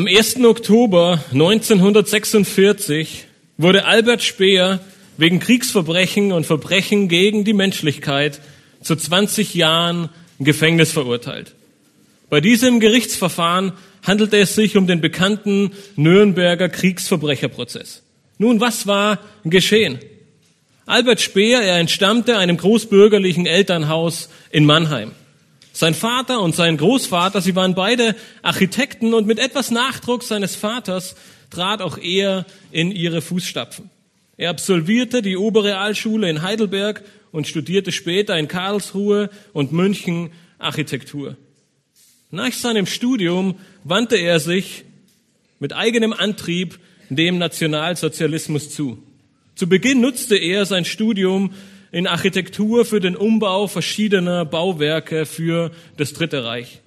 [0.00, 0.42] Am 1.
[0.44, 3.26] Oktober 1946
[3.58, 4.80] wurde Albert Speer
[5.18, 8.40] wegen Kriegsverbrechen und Verbrechen gegen die Menschlichkeit
[8.80, 11.54] zu 20 Jahren Gefängnis verurteilt.
[12.30, 18.02] Bei diesem Gerichtsverfahren handelte es sich um den bekannten Nürnberger Kriegsverbrecherprozess.
[18.38, 19.98] Nun, was war geschehen?
[20.86, 25.10] Albert Speer, er entstammte einem großbürgerlichen Elternhaus in Mannheim.
[25.72, 31.14] Sein Vater und sein Großvater, sie waren beide Architekten und mit etwas Nachdruck seines Vaters
[31.50, 33.90] trat auch er in ihre Fußstapfen.
[34.36, 41.36] Er absolvierte die Oberrealschule in Heidelberg und studierte später in Karlsruhe und München Architektur.
[42.30, 44.84] Nach seinem Studium wandte er sich
[45.58, 49.02] mit eigenem Antrieb dem Nationalsozialismus zu.
[49.56, 51.52] Zu Beginn nutzte er sein Studium
[51.92, 56.80] in Architektur für den Umbau verschiedener Bauwerke für das Dritte Reich.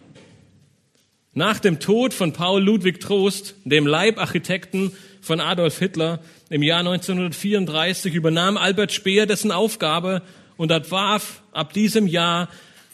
[1.34, 8.14] Nach dem Tod von Paul Ludwig Trost, dem Leibarchitekten von Adolf Hitler, im Jahr 1934
[8.14, 10.22] übernahm Albert Speer dessen Aufgabe
[10.58, 12.50] und entwarf ab diesem Jahr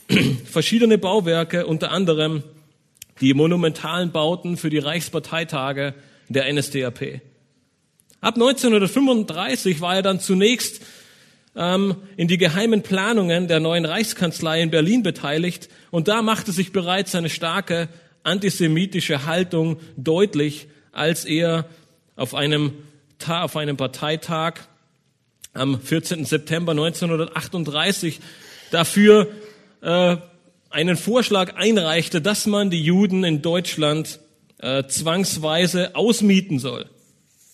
[0.46, 2.44] verschiedene Bauwerke, unter anderem
[3.20, 5.94] die monumentalen Bauten für die Reichsparteitage
[6.30, 7.22] der NSDAP.
[8.22, 10.82] Ab 1935 war er dann zunächst
[11.56, 16.72] ähm, in die geheimen Planungen der neuen Reichskanzlei in Berlin beteiligt und da machte sich
[16.72, 17.90] bereits eine starke
[18.24, 21.66] antisemitische Haltung deutlich, als er
[22.16, 22.74] auf einem,
[23.28, 24.56] auf einem Parteitag
[25.54, 26.26] am 14.
[26.26, 28.20] September 1938
[28.72, 29.28] dafür
[29.82, 30.18] äh,
[30.70, 34.20] einen Vorschlag einreichte, dass man die Juden in Deutschland
[34.60, 36.86] äh, zwangsweise ausmieten soll.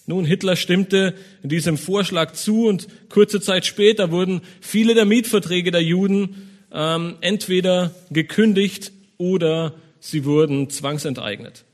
[0.08, 5.82] Nun, Hitler stimmte diesem Vorschlag zu und kurze Zeit später wurden viele der Mietverträge der
[5.82, 11.66] Juden ähm, entweder gekündigt oder sie wurden zwangsenteignet.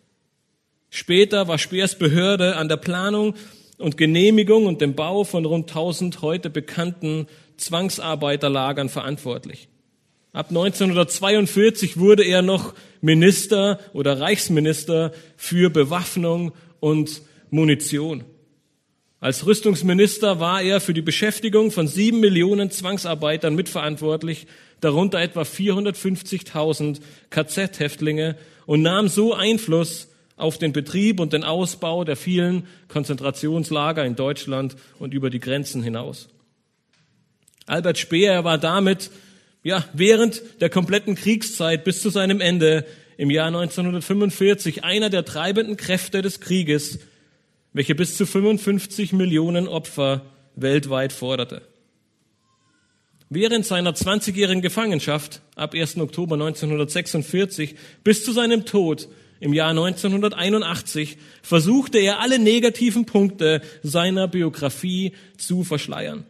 [0.89, 3.35] Später war Speers Behörde an der Planung
[3.77, 7.27] und Genehmigung und dem Bau von rund 1000 heute bekannten
[7.57, 9.67] Zwangsarbeiterlagern verantwortlich.
[10.33, 17.21] Ab 1942 wurde er noch Minister oder Reichsminister für Bewaffnung und
[17.51, 18.23] Munition.
[19.19, 24.47] Als Rüstungsminister war er für die Beschäftigung von sieben Millionen Zwangsarbeitern mitverantwortlich,
[24.79, 28.35] darunter etwa 450.000 KZ-Häftlinge
[28.65, 30.07] und nahm so Einfluss
[30.37, 35.83] auf den Betrieb und den Ausbau der vielen Konzentrationslager in Deutschland und über die Grenzen
[35.83, 36.29] hinaus.
[37.67, 39.11] Albert Speer war damit,
[39.61, 42.85] ja, während der kompletten Kriegszeit bis zu seinem Ende
[43.17, 46.99] im Jahr 1945 einer der treibenden Kräfte des Krieges
[47.73, 50.21] welche bis zu 55 Millionen Opfer
[50.55, 51.61] weltweit forderte.
[53.29, 55.97] Während seiner 20-jährigen Gefangenschaft ab 1.
[55.97, 59.07] Oktober 1946 bis zu seinem Tod
[59.39, 66.25] im Jahr 1981 versuchte er alle negativen Punkte seiner Biografie zu verschleiern.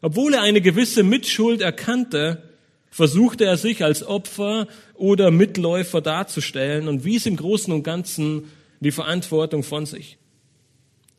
[0.00, 2.42] Obwohl er eine gewisse Mitschuld erkannte,
[2.90, 8.50] versuchte er sich als Opfer oder Mitläufer darzustellen und wies im Großen und Ganzen
[8.80, 10.18] die Verantwortung von sich.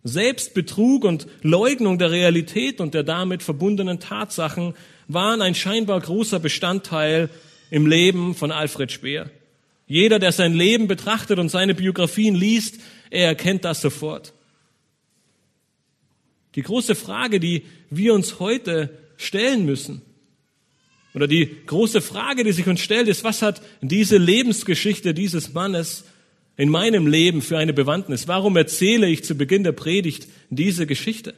[0.03, 4.73] Selbstbetrug und Leugnung der Realität und der damit verbundenen Tatsachen
[5.07, 7.29] waren ein scheinbar großer Bestandteil
[7.69, 9.29] im Leben von Alfred Speer.
[9.87, 12.79] Jeder, der sein Leben betrachtet und seine Biografien liest,
[13.09, 14.33] er erkennt das sofort.
[16.55, 20.01] Die große Frage, die wir uns heute stellen müssen,
[21.13, 26.03] oder die große Frage, die sich uns stellt, ist, was hat diese Lebensgeschichte dieses Mannes
[26.59, 28.27] in meinem Leben für eine Bewandtnis?
[28.27, 31.33] Warum erzähle ich zu Beginn der Predigt diese Geschichte?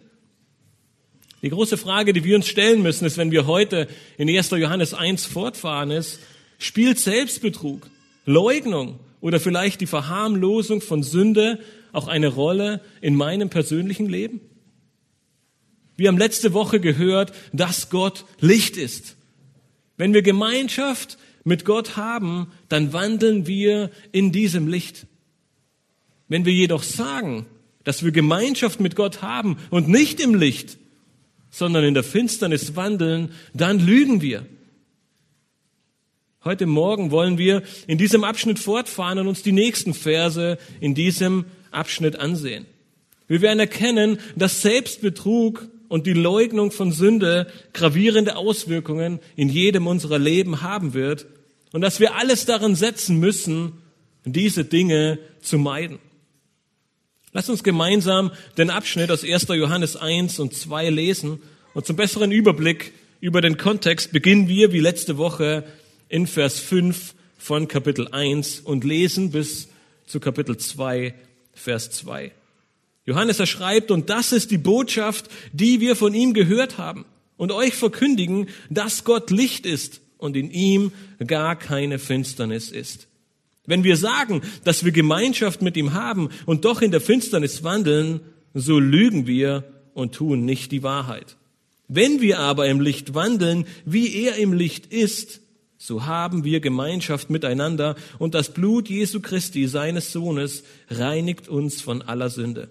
[1.44, 3.88] Die große Frage, die wir uns stellen müssen, ist, wenn wir heute
[4.18, 4.50] in 1.
[4.50, 6.20] Johannes 1 fortfahren, ist,
[6.58, 7.88] spielt Selbstbetrug,
[8.26, 11.60] Leugnung oder vielleicht die Verharmlosung von Sünde
[11.92, 14.42] auch eine Rolle in meinem persönlichen Leben?
[15.98, 19.18] Wir haben letzte Woche gehört, dass Gott Licht ist.
[19.98, 25.06] Wenn wir Gemeinschaft mit Gott haben, dann wandeln wir in diesem Licht.
[26.32, 27.46] Wenn wir jedoch sagen,
[27.84, 30.78] dass wir Gemeinschaft mit Gott haben und nicht im Licht,
[31.50, 34.46] sondern in der Finsternis wandeln, dann lügen wir.
[36.46, 41.44] Heute Morgen wollen wir in diesem Abschnitt fortfahren und uns die nächsten Verse in diesem
[41.70, 42.66] Abschnitt ansehen.
[43.28, 50.18] Wir werden erkennen, dass Selbstbetrug und die Leugnung von Sünde gravierende Auswirkungen in jedem unserer
[50.18, 51.26] Leben haben wird
[51.74, 53.74] und dass wir alles daran setzen müssen,
[54.24, 56.00] diese Dinge zu meiden.
[57.34, 59.48] Lass uns gemeinsam den Abschnitt aus 1.
[59.48, 61.42] Johannes 1 und 2 lesen
[61.74, 62.92] und zum besseren Überblick
[63.22, 65.64] über den Kontext beginnen wir wie letzte Woche
[66.10, 69.70] in Vers 5 von Kapitel 1 und lesen bis
[70.06, 71.14] zu Kapitel 2,
[71.54, 72.34] Vers 2.
[73.06, 77.06] Johannes er schreibt, und das ist die Botschaft, die wir von ihm gehört haben
[77.38, 80.92] und euch verkündigen, dass Gott Licht ist und in ihm
[81.26, 83.08] gar keine Finsternis ist.
[83.66, 88.22] Wenn wir sagen, dass wir Gemeinschaft mit ihm haben und doch in der Finsternis wandeln,
[88.54, 89.64] so lügen wir
[89.94, 91.38] und tun nicht die Wahrheit.
[91.88, 95.42] Wenn wir aber im Licht wandeln, wie er im Licht ist,
[95.78, 102.02] so haben wir Gemeinschaft miteinander und das Blut Jesu Christi, seines Sohnes, reinigt uns von
[102.02, 102.70] aller Sünde.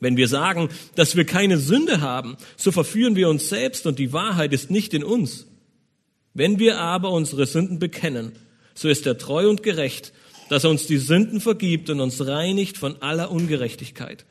[0.00, 4.12] Wenn wir sagen, dass wir keine Sünde haben, so verführen wir uns selbst und die
[4.12, 5.46] Wahrheit ist nicht in uns.
[6.34, 8.32] Wenn wir aber unsere Sünden bekennen,
[8.78, 10.12] so ist er treu und gerecht,
[10.48, 14.24] dass er uns die Sünden vergibt und uns reinigt von aller Ungerechtigkeit.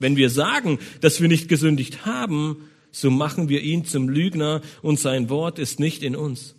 [0.00, 4.98] Wenn wir sagen, dass wir nicht gesündigt haben, so machen wir ihn zum Lügner und
[4.98, 6.56] sein Wort ist nicht in uns.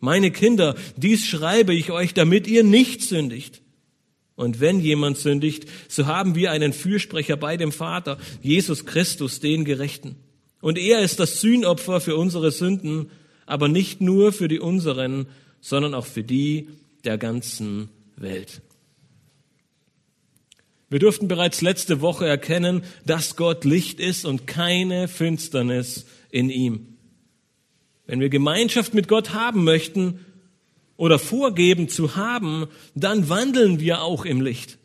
[0.00, 3.60] Meine Kinder, dies schreibe ich euch, damit ihr nicht sündigt.
[4.34, 9.66] Und wenn jemand sündigt, so haben wir einen Fürsprecher bei dem Vater, Jesus Christus, den
[9.66, 10.16] Gerechten.
[10.62, 13.10] Und er ist das Sühnopfer für unsere Sünden,
[13.44, 15.26] aber nicht nur für die unseren,
[15.60, 16.68] sondern auch für die
[17.04, 18.60] der ganzen Welt.
[20.90, 26.96] Wir durften bereits letzte Woche erkennen, dass Gott Licht ist und keine Finsternis in ihm.
[28.06, 30.24] Wenn wir Gemeinschaft mit Gott haben möchten
[30.96, 34.78] oder vorgeben zu haben, dann wandeln wir auch im Licht.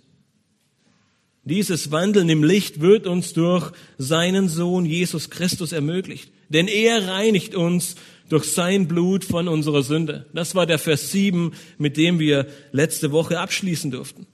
[1.46, 6.32] Dieses Wandeln im Licht wird uns durch seinen Sohn Jesus Christus ermöglicht.
[6.50, 7.96] Denn er reinigt uns
[8.34, 10.26] durch sein Blut von unserer Sünde.
[10.34, 14.26] Das war der Vers 7, mit dem wir letzte Woche abschließen durften.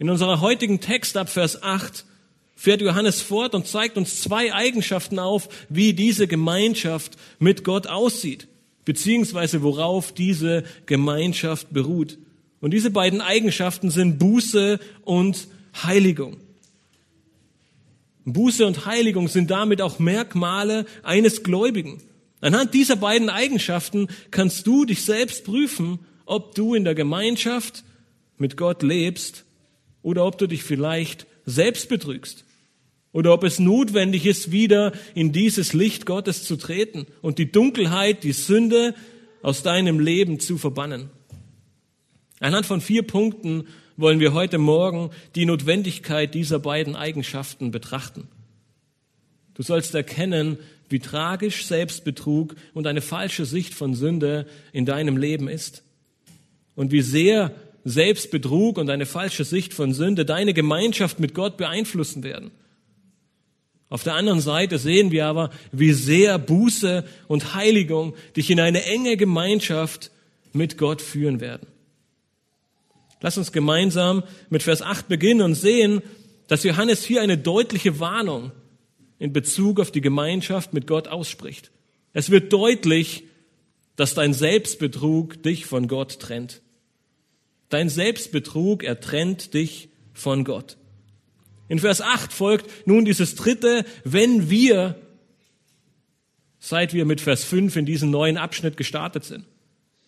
[0.00, 2.04] In unserer heutigen Text ab Vers 8
[2.56, 8.48] fährt Johannes fort und zeigt uns zwei Eigenschaften auf, wie diese Gemeinschaft mit Gott aussieht,
[8.84, 12.18] beziehungsweise worauf diese Gemeinschaft beruht.
[12.60, 15.46] Und diese beiden Eigenschaften sind Buße und
[15.84, 16.38] Heiligung.
[18.24, 22.02] Buße und Heiligung sind damit auch Merkmale eines Gläubigen.
[22.40, 27.84] Anhand dieser beiden Eigenschaften kannst du dich selbst prüfen, ob du in der Gemeinschaft
[28.38, 29.44] mit Gott lebst
[30.02, 32.44] oder ob du dich vielleicht selbst betrügst
[33.12, 38.24] oder ob es notwendig ist, wieder in dieses Licht Gottes zu treten und die Dunkelheit,
[38.24, 38.94] die Sünde
[39.42, 41.10] aus deinem Leben zu verbannen.
[42.38, 43.66] Anhand von vier Punkten
[43.96, 48.28] wollen wir heute Morgen die Notwendigkeit dieser beiden Eigenschaften betrachten.
[49.54, 50.58] Du sollst erkennen,
[50.90, 55.82] wie tragisch Selbstbetrug und eine falsche Sicht von Sünde in deinem Leben ist.
[56.74, 57.54] Und wie sehr
[57.84, 62.50] Selbstbetrug und eine falsche Sicht von Sünde deine Gemeinschaft mit Gott beeinflussen werden.
[63.88, 68.84] Auf der anderen Seite sehen wir aber, wie sehr Buße und Heiligung dich in eine
[68.84, 70.10] enge Gemeinschaft
[70.52, 71.66] mit Gott führen werden.
[73.20, 76.02] Lass uns gemeinsam mit Vers 8 beginnen und sehen,
[76.46, 78.52] dass Johannes hier eine deutliche Warnung
[79.20, 81.70] in Bezug auf die Gemeinschaft mit Gott ausspricht.
[82.12, 83.24] Es wird deutlich,
[83.94, 86.62] dass dein Selbstbetrug dich von Gott trennt.
[87.68, 90.78] Dein Selbstbetrug, er trennt dich von Gott.
[91.68, 94.96] In Vers 8 folgt nun dieses dritte, wenn wir,
[96.58, 99.44] seit wir mit Vers 5 in diesen neuen Abschnitt gestartet sind.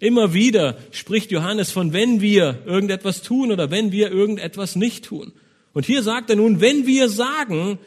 [0.01, 5.33] Immer wieder spricht Johannes von, wenn wir irgendetwas tun oder wenn wir irgendetwas nicht tun.
[5.75, 7.79] Und hier sagt er nun, wenn wir sagen,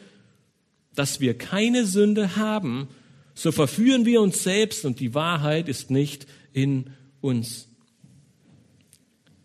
[0.96, 2.88] dass wir keine Sünde haben,
[3.34, 7.68] so verführen wir uns selbst und die Wahrheit ist nicht in uns.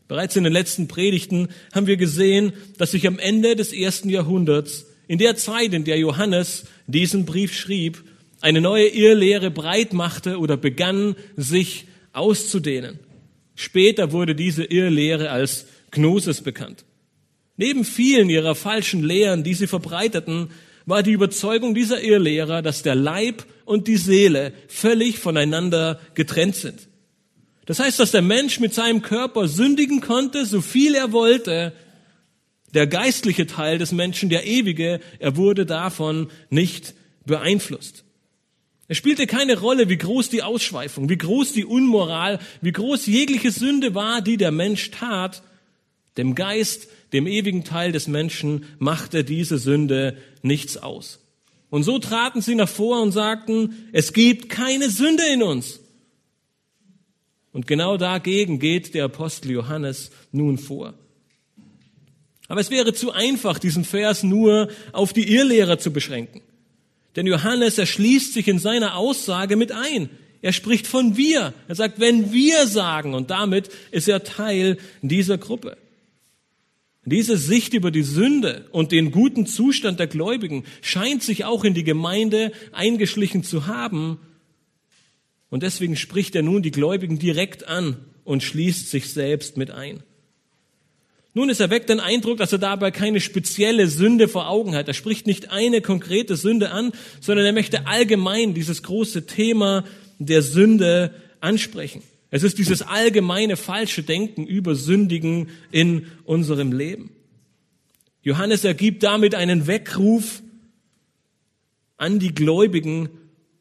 [0.08, 4.86] Bereits in den letzten Predigten haben wir gesehen, dass sich am Ende des ersten Jahrhunderts,
[5.08, 8.04] in der Zeit, in der Johannes diesen Brief schrieb,
[8.42, 13.00] eine neue Irrlehre breit machte oder begann, sich auszudehnen.
[13.56, 16.84] Später wurde diese Irrlehre als Gnosis bekannt.
[17.58, 20.50] Neben vielen ihrer falschen Lehren, die sie verbreiteten,
[20.86, 26.88] war die Überzeugung dieser Irrlehrer, dass der Leib und die Seele völlig voneinander getrennt sind.
[27.66, 31.74] Das heißt, dass der Mensch mit seinem Körper sündigen konnte, so viel er wollte.
[32.74, 36.96] Der geistliche Teil des Menschen, der ewige, er wurde davon nicht
[37.26, 38.04] beeinflusst.
[38.88, 43.52] Es spielte keine Rolle, wie groß die Ausschweifung, wie groß die Unmoral, wie groß jegliche
[43.52, 45.44] Sünde war, die der Mensch tat.
[46.18, 51.20] Dem Geist, dem ewigen Teil des Menschen, machte diese Sünde nichts aus.
[51.70, 55.80] Und so traten sie nach vor und sagten, es gibt keine Sünde in uns.
[57.54, 60.94] Und genau dagegen geht der Apostel Johannes nun vor.
[62.48, 66.42] Aber es wäre zu einfach, diesen Vers nur auf die Irrlehrer zu beschränken.
[67.16, 70.10] Denn Johannes erschließt sich in seiner Aussage mit ein.
[70.42, 71.54] Er spricht von wir.
[71.70, 75.78] Er sagt, wenn wir sagen, und damit ist er Teil dieser Gruppe.
[77.04, 81.74] Diese Sicht über die Sünde und den guten Zustand der Gläubigen scheint sich auch in
[81.74, 84.20] die Gemeinde eingeschlichen zu haben.
[85.50, 90.04] Und deswegen spricht er nun die Gläubigen direkt an und schließt sich selbst mit ein.
[91.34, 94.88] Nun, es erweckt den Eindruck, dass er dabei keine spezielle Sünde vor Augen hat.
[94.88, 96.92] Er spricht nicht eine konkrete Sünde an,
[97.22, 99.86] sondern er möchte allgemein dieses große Thema
[100.20, 102.04] der Sünde ansprechen.
[102.32, 107.12] Es ist dieses allgemeine falsche Denken über Sündigen in unserem Leben.
[108.24, 110.42] Johannes ergibt damit einen Weckruf
[111.98, 113.10] an die Gläubigen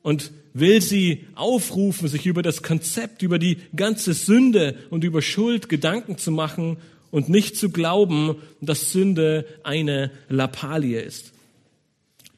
[0.02, 5.68] und will sie aufrufen, sich über das Konzept, über die ganze Sünde und über Schuld
[5.68, 6.76] Gedanken zu machen
[7.10, 11.32] und nicht zu glauben, dass Sünde eine Lappalie ist.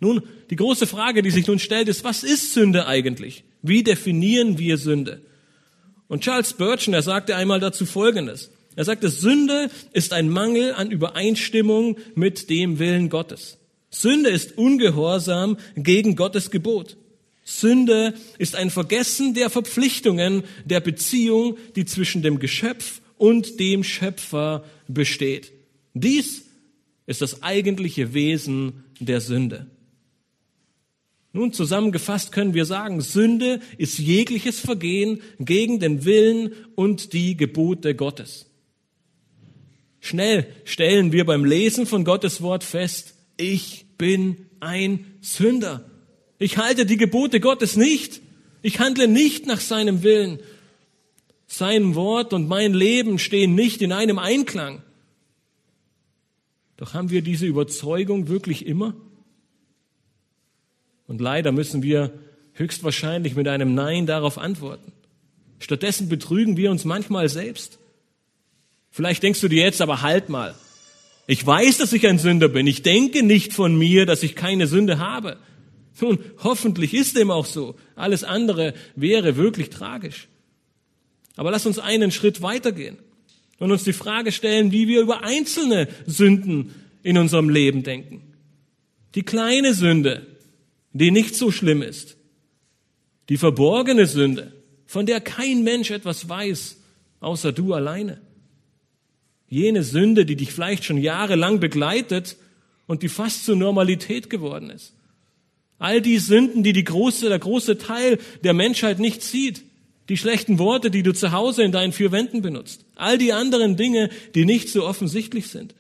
[0.01, 3.45] Nun, die große Frage, die sich nun stellt, ist, was ist Sünde eigentlich?
[3.61, 5.21] Wie definieren wir Sünde?
[6.13, 8.51] Und Charles Spurgeon, er sagte einmal dazu Folgendes.
[8.77, 13.57] Er sagte, Sünde ist ein Mangel an Übereinstimmung mit dem Willen Gottes.
[13.89, 16.99] Sünde ist Ungehorsam gegen Gottes Gebot.
[17.45, 24.65] Sünde ist ein Vergessen der Verpflichtungen der Beziehung, die zwischen dem Geschöpf und dem Schöpfer
[24.89, 25.51] besteht.
[25.95, 26.43] Dies
[27.07, 29.67] ist das eigentliche Wesen der Sünde.
[31.33, 37.95] Nun zusammengefasst können wir sagen, Sünde ist jegliches Vergehen gegen den Willen und die Gebote
[37.95, 38.51] Gottes.
[40.01, 45.89] Schnell stellen wir beim Lesen von Gottes Wort fest, ich bin ein Sünder.
[46.39, 48.21] Ich halte die Gebote Gottes nicht.
[48.63, 50.41] Ich handle nicht nach seinem Willen.
[51.47, 54.83] Sein Wort und mein Leben stehen nicht in einem Einklang.
[56.77, 58.95] Doch haben wir diese Überzeugung wirklich immer?
[61.07, 62.13] Und leider müssen wir
[62.55, 64.93] höchstwahrscheinlich mit einem Nein darauf antworten.
[65.59, 67.79] Stattdessen betrügen wir uns manchmal selbst.
[68.91, 70.55] Vielleicht denkst du dir jetzt aber halt mal.
[71.27, 72.67] Ich weiß, dass ich ein Sünder bin.
[72.67, 75.39] Ich denke nicht von mir, dass ich keine Sünde habe.
[76.01, 77.77] Nun, hoffentlich ist dem auch so.
[77.95, 80.29] Alles andere wäre wirklich tragisch.
[81.37, 82.99] Aber lass uns einen Schritt weitergehen
[83.59, 88.23] und uns die Frage stellen, wie wir über einzelne Sünden in unserem Leben denken.
[89.15, 90.27] Die kleine Sünde,
[90.93, 92.17] die nicht so schlimm ist.
[93.29, 94.53] Die verborgene Sünde,
[94.87, 96.79] von der kein Mensch etwas weiß,
[97.21, 98.21] außer du alleine.
[99.49, 102.37] Jene Sünde, die dich vielleicht schon jahrelang begleitet
[102.87, 104.95] und die fast zur Normalität geworden ist.
[105.79, 109.63] All die Sünden, die die große, der große Teil der Menschheit nicht sieht.
[110.09, 112.85] Die schlechten Worte, die du zu Hause in deinen vier Wänden benutzt.
[112.97, 115.75] All die anderen Dinge, die nicht so offensichtlich sind.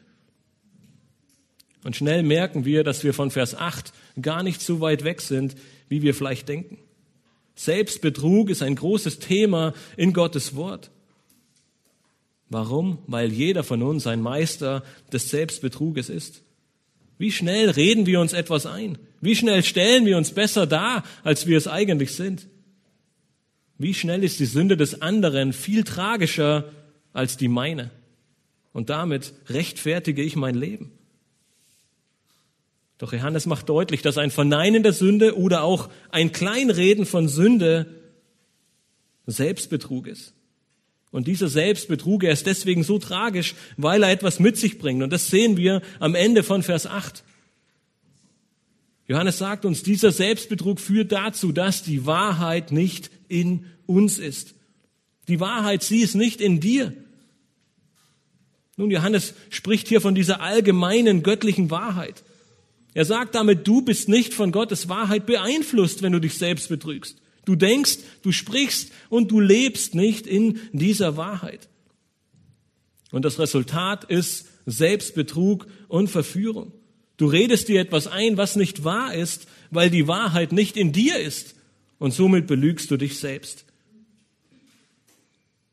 [1.84, 5.56] Und schnell merken wir, dass wir von Vers 8 gar nicht so weit weg sind,
[5.88, 6.78] wie wir vielleicht denken.
[7.54, 10.90] Selbstbetrug ist ein großes Thema in Gottes Wort.
[12.48, 12.98] Warum?
[13.06, 16.42] Weil jeder von uns ein Meister des Selbstbetruges ist.
[17.18, 18.98] Wie schnell reden wir uns etwas ein?
[19.20, 22.48] Wie schnell stellen wir uns besser dar, als wir es eigentlich sind?
[23.78, 26.70] Wie schnell ist die Sünde des anderen viel tragischer
[27.12, 27.90] als die meine?
[28.72, 30.92] Und damit rechtfertige ich mein Leben.
[33.02, 37.86] Doch Johannes macht deutlich, dass ein Verneinen der Sünde oder auch ein Kleinreden von Sünde
[39.26, 40.34] Selbstbetrug ist.
[41.10, 45.02] Und dieser Selbstbetrug, er ist deswegen so tragisch, weil er etwas mit sich bringt.
[45.02, 47.24] Und das sehen wir am Ende von Vers 8.
[49.08, 54.54] Johannes sagt uns, dieser Selbstbetrug führt dazu, dass die Wahrheit nicht in uns ist.
[55.26, 56.94] Die Wahrheit, sie ist nicht in dir.
[58.76, 62.22] Nun, Johannes spricht hier von dieser allgemeinen göttlichen Wahrheit.
[62.94, 67.22] Er sagt damit, du bist nicht von Gottes Wahrheit beeinflusst, wenn du dich selbst betrügst.
[67.44, 71.68] Du denkst, du sprichst und du lebst nicht in dieser Wahrheit.
[73.10, 76.72] Und das Resultat ist Selbstbetrug und Verführung.
[77.16, 81.18] Du redest dir etwas ein, was nicht wahr ist, weil die Wahrheit nicht in dir
[81.18, 81.54] ist.
[81.98, 83.64] Und somit belügst du dich selbst.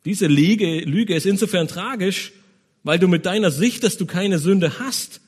[0.05, 2.31] Diese Lüge, Lüge ist insofern tragisch,
[2.83, 5.21] weil du mit deiner Sicht, dass du keine Sünde hast,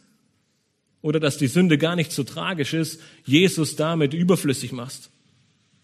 [1.02, 5.10] oder dass die Sünde gar nicht so tragisch ist, Jesus damit überflüssig machst.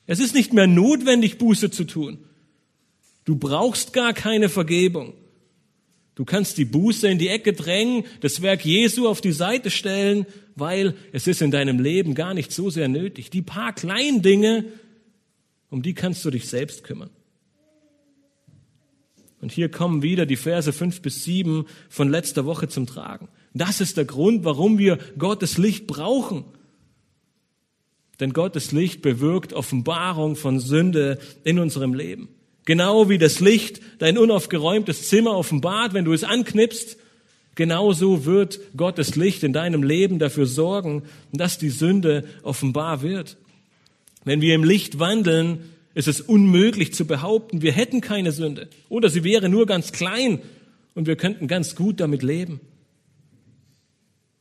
[0.05, 2.19] Es ist nicht mehr notwendig, Buße zu tun.
[3.25, 5.13] Du brauchst gar keine Vergebung.
[6.15, 10.25] Du kannst die Buße in die Ecke drängen, das Werk Jesu auf die Seite stellen,
[10.55, 13.29] weil es ist in deinem Leben gar nicht so sehr nötig.
[13.29, 14.65] Die paar kleinen Dinge,
[15.69, 17.11] um die kannst du dich selbst kümmern.
[19.41, 23.27] Und hier kommen wieder die Verse fünf bis sieben von letzter Woche zum Tragen.
[23.53, 26.45] Das ist der Grund, warum wir Gottes Licht brauchen.
[28.19, 32.29] Denn Gottes Licht bewirkt Offenbarung von Sünde in unserem Leben.
[32.65, 36.97] Genau wie das Licht dein unaufgeräumtes Zimmer offenbart, wenn du es anknipst,
[37.55, 43.37] genauso wird Gottes Licht in deinem Leben dafür sorgen, dass die Sünde offenbar wird.
[44.25, 49.09] Wenn wir im Licht wandeln, ist es unmöglich zu behaupten, wir hätten keine Sünde oder
[49.09, 50.39] sie wäre nur ganz klein
[50.93, 52.59] und wir könnten ganz gut damit leben.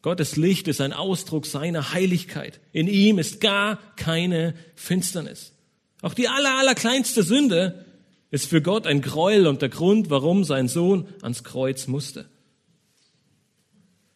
[0.07, 2.61] Gottes Licht ist ein Ausdruck seiner Heiligkeit.
[2.71, 5.53] In ihm ist gar keine Finsternis.
[6.01, 7.85] Auch die aller, aller kleinste Sünde
[8.31, 12.27] ist für Gott ein Gräuel und der Grund, warum sein Sohn ans Kreuz musste.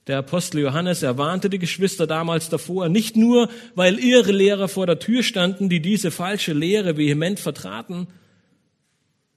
[0.07, 5.01] Der Apostel Johannes erwarnte die Geschwister damals davor, nicht nur, weil ihre Lehrer vor der
[5.01, 8.07] Tür standen, die diese falsche Lehre vehement vertraten,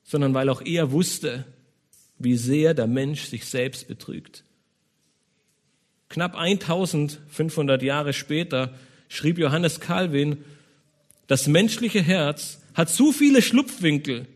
[0.04, 1.46] sondern weil auch er wusste,
[2.20, 4.44] wie sehr der Mensch sich selbst betrügt.
[6.14, 8.76] Knapp 1500 Jahre später
[9.10, 10.46] schrieb Johannes Calvin,
[11.26, 14.28] das menschliche Herz hat so viele Schlupfwinkel,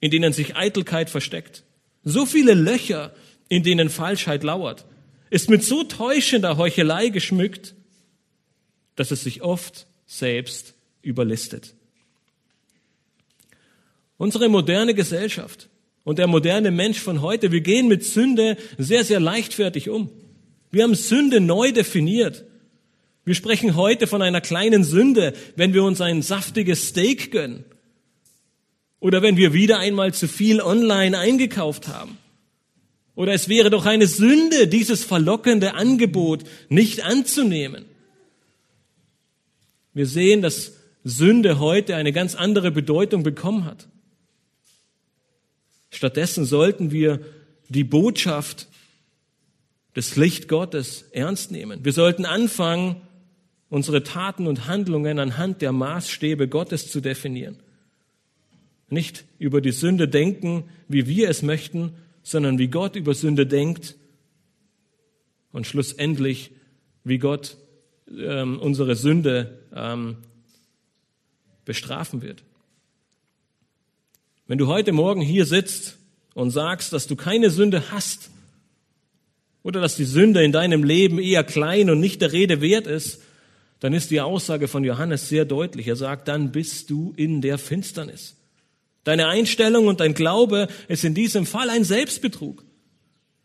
[0.00, 1.62] in denen sich Eitelkeit versteckt,
[2.04, 3.14] so viele Löcher,
[3.50, 4.86] in denen Falschheit lauert,
[5.28, 7.74] ist mit so täuschender Heuchelei geschmückt,
[8.94, 11.74] dass es sich oft selbst überlistet.
[14.16, 15.68] Unsere moderne Gesellschaft
[16.02, 20.10] und der moderne Mensch von heute, wir gehen mit Sünde sehr, sehr leichtfertig um.
[20.70, 22.44] Wir haben Sünde neu definiert.
[23.24, 27.64] Wir sprechen heute von einer kleinen Sünde, wenn wir uns ein saftiges Steak gönnen
[29.00, 32.18] oder wenn wir wieder einmal zu viel online eingekauft haben.
[33.14, 37.86] Oder es wäre doch eine Sünde, dieses verlockende Angebot nicht anzunehmen.
[39.94, 43.88] Wir sehen, dass Sünde heute eine ganz andere Bedeutung bekommen hat.
[45.90, 47.20] Stattdessen sollten wir
[47.68, 48.68] die Botschaft
[49.96, 51.84] des Licht Gottes ernst nehmen.
[51.84, 53.00] Wir sollten anfangen,
[53.70, 57.56] unsere Taten und Handlungen anhand der Maßstäbe Gottes zu definieren.
[58.88, 63.96] Nicht über die Sünde denken, wie wir es möchten, sondern wie Gott über Sünde denkt
[65.50, 66.52] und schlussendlich,
[67.02, 67.56] wie Gott
[68.08, 70.18] ähm, unsere Sünde ähm,
[71.64, 72.44] bestrafen wird.
[74.46, 75.98] Wenn du heute Morgen hier sitzt
[76.34, 78.30] und sagst, dass du keine Sünde hast
[79.66, 83.20] oder dass die Sünde in deinem Leben eher klein und nicht der Rede wert ist,
[83.80, 85.88] dann ist die Aussage von Johannes sehr deutlich.
[85.88, 88.36] Er sagt, dann bist du in der Finsternis.
[89.02, 92.64] Deine Einstellung und dein Glaube ist in diesem Fall ein Selbstbetrug.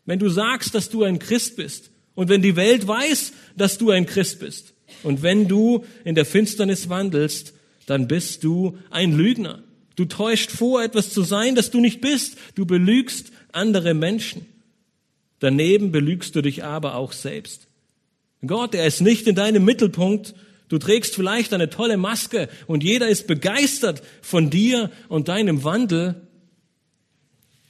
[0.04, 3.90] Wenn du sagst, dass du ein Christ bist und wenn die Welt weiß, dass du
[3.90, 7.52] ein Christ bist und wenn du in der Finsternis wandelst,
[7.86, 9.64] dann bist du ein Lügner.
[9.96, 12.38] Du täuscht vor, etwas zu sein, das du nicht bist.
[12.54, 14.46] Du belügst andere Menschen.
[15.42, 17.66] Daneben belügst du dich aber auch selbst.
[18.46, 20.34] Gott, er ist nicht in deinem Mittelpunkt,
[20.72, 26.26] Du trägst vielleicht eine tolle Maske und jeder ist begeistert von dir und deinem Wandel.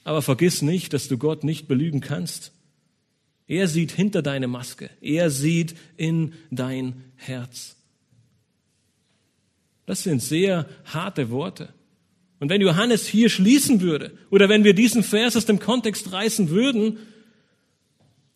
[0.05, 2.53] Aber vergiss nicht, dass du Gott nicht belügen kannst.
[3.45, 4.89] Er sieht hinter deine Maske.
[5.01, 7.75] Er sieht in dein Herz.
[9.85, 11.73] Das sind sehr harte Worte.
[12.39, 16.51] Und wenn Johannes hier schließen würde oder wenn wir diesen Vers aus dem Kontext reißen
[16.51, 16.99] würden,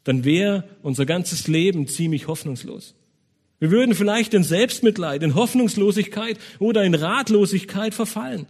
[0.07, 2.95] dann wäre unser ganzes Leben ziemlich hoffnungslos.
[3.59, 8.45] Wir würden vielleicht in Selbstmitleid, in Hoffnungslosigkeit oder in Ratlosigkeit verfallen.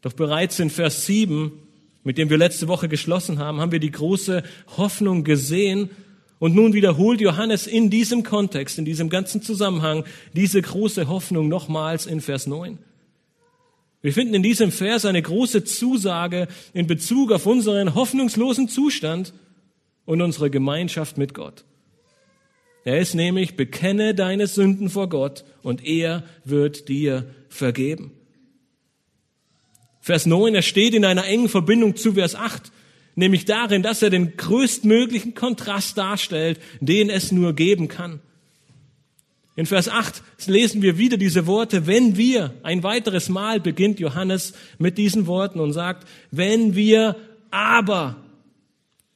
[0.00, 1.50] Doch bereits in Vers 7,
[2.04, 4.44] mit dem wir letzte Woche geschlossen haben, haben wir die große
[4.76, 5.90] Hoffnung gesehen.
[6.38, 12.06] Und nun wiederholt Johannes in diesem Kontext, in diesem ganzen Zusammenhang, diese große Hoffnung nochmals
[12.06, 12.78] in Vers 9.
[14.00, 19.32] Wir finden in diesem Vers eine große Zusage in Bezug auf unseren hoffnungslosen Zustand
[20.08, 21.66] und unsere Gemeinschaft mit Gott.
[22.82, 28.12] Er ist nämlich, bekenne deine Sünden vor Gott und er wird dir vergeben.
[30.00, 32.72] Vers 9, er steht in einer engen Verbindung zu Vers 8,
[33.16, 38.20] nämlich darin, dass er den größtmöglichen Kontrast darstellt, den es nur geben kann.
[39.56, 44.54] In Vers 8 lesen wir wieder diese Worte, wenn wir, ein weiteres Mal beginnt Johannes
[44.78, 47.14] mit diesen Worten und sagt, wenn wir
[47.50, 48.24] aber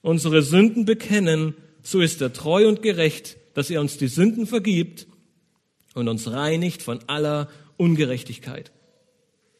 [0.02, 5.06] unsere Sünden bekennen, so ist er treu und gerecht, dass er uns die Sünden vergibt
[5.94, 8.72] und uns reinigt von aller Ungerechtigkeit.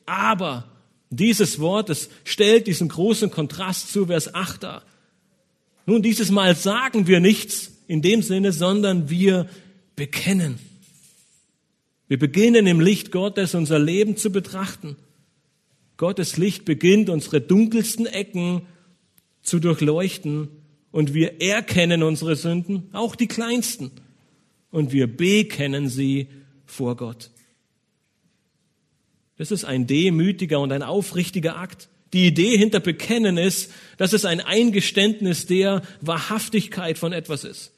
[0.06, 0.64] Aber
[1.10, 4.82] dieses Wort, es stellt diesen großen Kontrast zu Vers 8 dar.
[5.86, 9.48] Nun, dieses Mal sagen wir nichts in dem Sinne, sondern wir
[9.96, 10.58] bekennen.
[12.08, 14.96] Wir beginnen im Licht Gottes unser Leben zu betrachten.
[15.96, 18.62] Gottes Licht beginnt unsere dunkelsten Ecken
[19.42, 20.48] zu durchleuchten
[20.90, 23.90] und wir erkennen unsere Sünden, auch die kleinsten,
[24.70, 26.28] und wir bekennen sie
[26.64, 27.30] vor Gott.
[29.36, 31.88] Das ist ein demütiger und ein aufrichtiger Akt.
[32.12, 37.72] Die Idee hinter Bekennen ist, dass es ein Eingeständnis der Wahrhaftigkeit von etwas ist.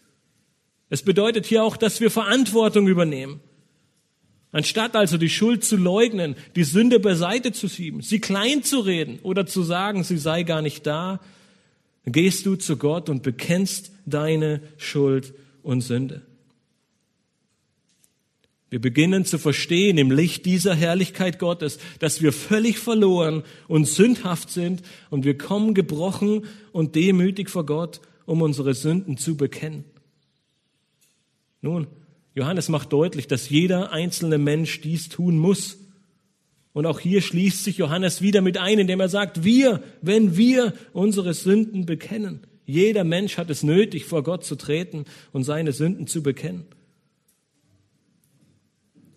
[0.91, 3.41] Es bedeutet hier auch, dass wir Verantwortung übernehmen.
[4.53, 9.19] Anstatt also die Schuld zu leugnen, die Sünde beiseite zu schieben, sie klein zu reden
[9.23, 11.21] oder zu sagen, sie sei gar nicht da,
[12.07, 16.23] gehst du zu Gott und bekennst deine Schuld und Sünde.
[18.71, 24.51] Wir beginnen zu verstehen im Licht dieser Herrlichkeit Gottes, dass wir völlig verloren und sündhaft
[24.51, 29.85] sind und wir kommen gebrochen und demütig vor Gott, um unsere Sünden zu bekennen.
[31.61, 31.87] Nun,
[32.35, 35.79] Johannes macht deutlich, dass jeder einzelne Mensch dies tun muss.
[36.75, 40.75] Und auch hier schließt sich Johannes wieder mit ein, indem er sagt, wir, wenn wir
[40.93, 42.41] unsere Sünden bekennen.
[42.67, 46.67] Jeder Mensch hat es nötig, vor Gott zu treten und seine Sünden zu bekennen.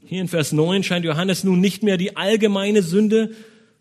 [0.06, 3.32] Hier in Vers 9 scheint Johannes nun nicht mehr die allgemeine Sünde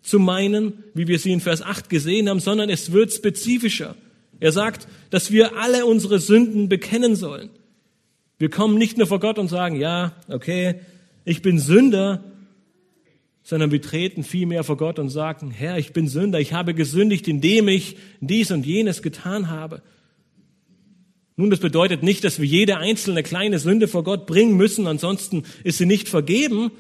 [0.01, 3.95] zu meinen, wie wir sie in Vers 8 gesehen haben, sondern es wird spezifischer.
[4.41, 7.51] Er sagt, dass wir alle unsere Sünden bekennen sollen.
[8.39, 10.77] Wir kommen nicht nur vor Gott und sagen, ja, okay,
[11.25, 12.25] ich bin Sünder,
[13.47, 17.29] sondern wir treten vielmehr vor Gott und sagen, Herr, ich bin Sünder, ich habe gesündigt,
[17.29, 19.83] indem ich dies und jenes getan habe.
[21.37, 25.45] Nun, das bedeutet nicht, dass wir jede einzelne kleine Sünde vor Gott bringen müssen, ansonsten
[25.63, 26.73] ist sie nicht vergeben.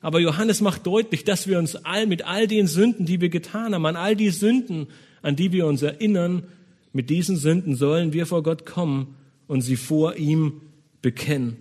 [0.00, 3.74] Aber Johannes macht deutlich, dass wir uns all, mit all den Sünden, die wir getan
[3.74, 4.86] haben, an all die Sünden,
[5.22, 6.44] an die wir uns erinnern,
[6.92, 9.16] mit diesen Sünden sollen wir vor Gott kommen
[9.48, 10.60] und sie vor ihm
[11.02, 11.56] bekennen.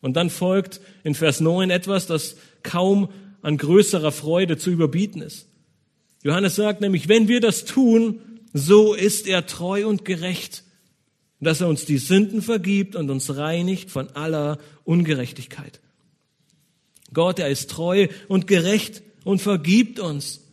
[0.00, 3.10] Und dann folgt in Vers 9 etwas, das kaum
[3.42, 5.46] an größerer Freude zu überbieten ist.
[6.22, 8.20] Johannes sagt nämlich, wenn wir das tun,
[8.52, 10.64] so ist er treu und gerecht
[11.40, 15.80] dass er uns die Sünden vergibt und uns reinigt von aller Ungerechtigkeit.
[17.12, 20.46] Gott, er ist treu und gerecht und vergibt uns.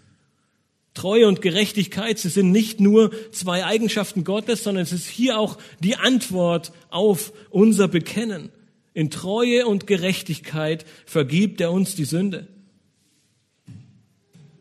[0.94, 5.60] Treue und Gerechtigkeit, sie sind nicht nur zwei Eigenschaften Gottes, sondern es ist hier auch
[5.80, 8.50] die Antwort auf unser Bekennen.
[8.96, 12.48] In Treue und Gerechtigkeit vergibt er uns die Sünde.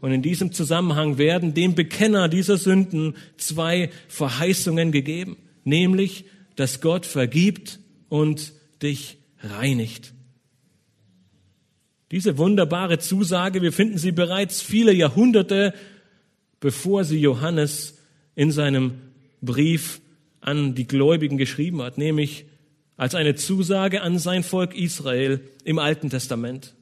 [0.07, 7.05] Und in diesem Zusammenhang werden dem Bekenner dieser Sünden zwei Verheißungen gegeben nämlich, dass Gott
[7.05, 10.15] vergibt und dich reinigt.
[12.13, 15.75] Diese wunderbare Zusage, wir finden sie bereits viele Jahrhunderte,
[16.61, 17.99] bevor sie Johannes
[18.37, 18.95] in seinem
[19.43, 20.01] Brief
[20.41, 22.47] an die Gläubigen geschrieben hat, nämlich
[22.97, 26.75] als eine Zusage an sein Volk Israel im Alten Testament.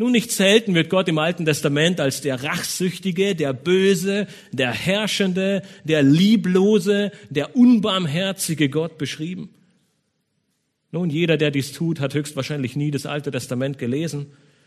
[0.00, 5.62] Nun, nicht selten wird Gott im Alten Testament als der Rachsüchtige, der Böse, der Herrschende,
[5.82, 9.50] der Lieblose, der Unbarmherzige Gott beschrieben.
[10.92, 14.26] Nun, jeder, der dies tut, hat höchstwahrscheinlich nie das Alte Testament gelesen.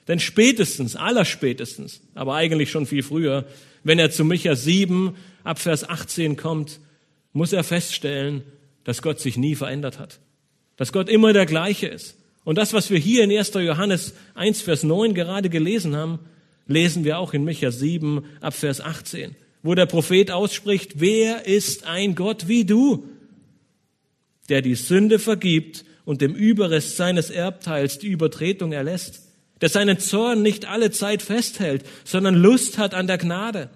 [0.10, 3.46] Denn spätestens, allerspätestens, aber eigentlich schon viel früher,
[3.86, 5.16] wenn er zu Micha 7
[5.46, 6.82] ab Vers 18 kommt,
[7.32, 8.44] muss er feststellen,
[8.84, 10.20] dass Gott sich nie verändert hat.
[10.76, 12.18] Dass Gott immer der gleiche ist.
[12.44, 13.54] Und das, was wir hier in 1.
[13.54, 16.20] Johannes 1, Vers 9 gerade gelesen haben,
[16.68, 21.86] lesen wir auch in Micha 7 ab Vers 18, wo der Prophet ausspricht, wer ist
[21.86, 23.08] ein Gott wie du,
[24.50, 29.28] der die Sünde vergibt und dem Überrest seines Erbteils die Übertretung erlässt,
[29.62, 33.70] der seinen Zorn nicht alle Zeit festhält, sondern Lust hat an der Gnade.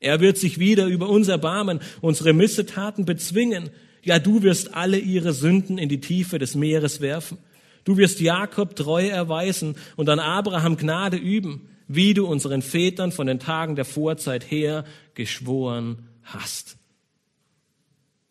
[0.00, 3.70] Er wird sich wieder über uns erbarmen, unsere Missetaten bezwingen
[4.04, 7.38] ja, du wirst alle ihre Sünden in die Tiefe des Meeres werfen.
[7.84, 13.26] Du wirst Jakob Treue erweisen und an Abraham Gnade üben, wie du unseren Vätern von
[13.26, 16.76] den Tagen der Vorzeit her geschworen hast.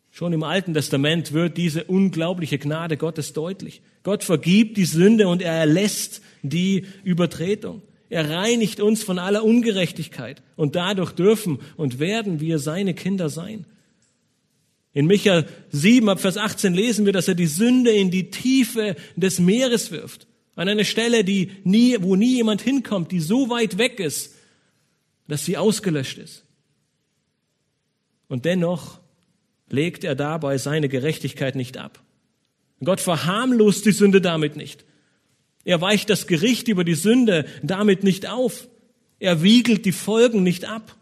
[0.09, 3.81] Schon im Alten Testament wird diese unglaubliche Gnade Gottes deutlich.
[4.03, 7.81] Gott vergibt die Sünde und er erlässt die Übertretung.
[8.09, 13.65] Er reinigt uns von aller Ungerechtigkeit und dadurch dürfen und werden wir seine Kinder sein.
[14.93, 18.95] In Micha 7 ab Vers 18 lesen wir, dass er die Sünde in die Tiefe
[19.15, 20.27] des Meeres wirft.
[20.56, 24.36] An eine Stelle, die nie, wo nie jemand hinkommt, die so weit weg ist,
[25.27, 26.43] dass sie ausgelöscht ist.
[28.27, 28.99] Und dennoch
[29.69, 32.03] legt er dabei seine Gerechtigkeit nicht ab.
[32.84, 34.86] Gott verharmlost die Sünde damit nicht.
[35.65, 38.67] Er weicht das Gericht über die Sünde damit nicht auf.
[39.19, 40.95] Er wiegelt die Folgen nicht ab.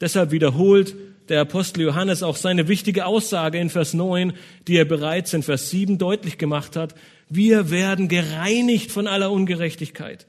[0.00, 0.94] Deshalb wiederholt
[1.30, 4.32] der Apostel Johannes auch seine wichtige Aussage in Vers 9,
[4.66, 6.94] die er bereits in Vers 7 deutlich gemacht hat.
[7.28, 10.26] Wir werden gereinigt von aller Ungerechtigkeit.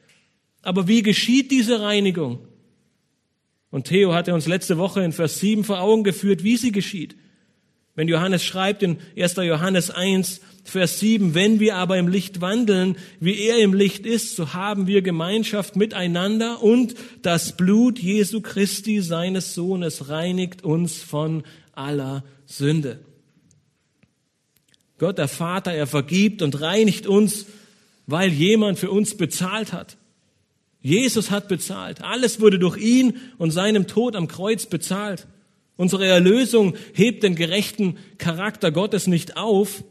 [0.61, 2.39] Aber wie geschieht diese Reinigung?
[3.71, 7.15] Und Theo hatte uns letzte Woche in Vers 7 vor Augen geführt, wie sie geschieht.
[7.99, 9.35] Wenn Johannes schreibt in 1.
[9.35, 14.37] Johannes 1, Vers 7, wenn wir aber im Licht wandeln, wie er im Licht ist,
[14.37, 21.43] so haben wir Gemeinschaft miteinander und das Blut Jesu Christi, seines Sohnes, reinigt uns von
[21.73, 23.01] aller Sünde.
[24.97, 27.47] Gott, der Vater, er vergibt und reinigt uns,
[28.07, 29.97] weil jemand für uns bezahlt hat.
[30.79, 32.01] Jesus hat bezahlt.
[32.01, 35.27] Alles wurde durch ihn und seinem Tod am Kreuz bezahlt.
[35.79, 39.85] Unsere Erlösung hebt den gerechten Charakter Gottes nicht auf,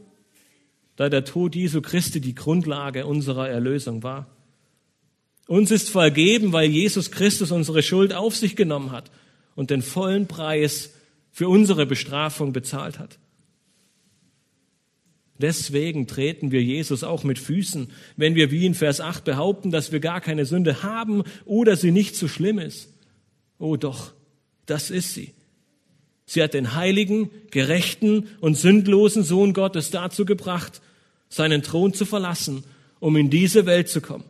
[0.96, 4.26] da der Tod Jesu Christi die Grundlage unserer Erlösung war.
[5.46, 9.10] Uns ist vergeben, weil Jesus Christus unsere Schuld auf sich genommen hat
[9.54, 10.92] und den vollen Preis
[11.30, 13.18] für unsere Bestrafung bezahlt hat.
[15.38, 19.90] Deswegen treten wir Jesus auch mit Füßen, wenn wir wie in Vers 8 behaupten, dass
[19.90, 22.92] wir gar keine Sünde haben oder sie nicht so schlimm ist.
[23.58, 24.12] Oh doch,
[24.66, 25.32] das ist sie.
[26.28, 30.82] Sie hat den heiligen, gerechten und sündlosen Sohn Gottes dazu gebracht,
[31.30, 32.64] seinen Thron zu verlassen,
[33.00, 34.24] um in diese Welt zu kommen.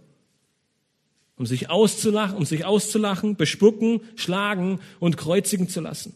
[1.37, 6.15] Um sich auszulachen, um sich auszulachen, bespucken, schlagen und kreuzigen zu lassen.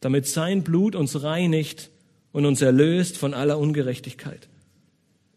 [0.00, 1.88] Damit sein Blut uns reinigt
[2.32, 4.50] und uns erlöst von aller Ungerechtigkeit.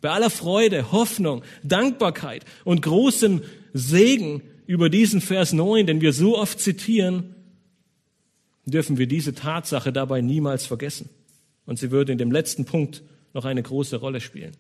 [0.01, 6.38] Bei aller Freude, Hoffnung, Dankbarkeit und großem Segen über diesen Vers 9, den wir so
[6.38, 7.33] oft zitieren,
[8.71, 11.10] dürfen wir diese Tatsache dabei niemals vergessen.
[11.65, 13.01] Und sie würde in dem letzten Punkt
[13.34, 14.56] noch eine große Rolle spielen.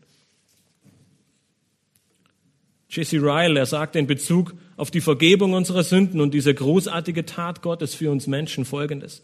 [2.89, 7.61] Jesse Ryle, er sagt in Bezug auf die Vergebung unserer Sünden und diese großartige Tat
[7.61, 9.23] Gottes für uns Menschen Folgendes.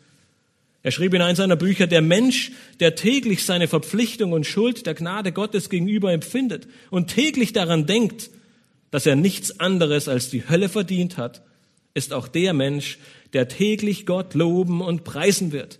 [0.82, 4.96] Er schrieb in einem seiner Bücher, der Mensch, der täglich seine Verpflichtung und Schuld der
[4.96, 8.30] Gnade Gottes gegenüber empfindet und täglich daran denkt,
[8.92, 11.42] dass er nichts anderes als die Hölle verdient hat,
[11.94, 12.98] ist auch der Mensch,
[13.34, 15.80] der täglich Gott loben und preisen wird.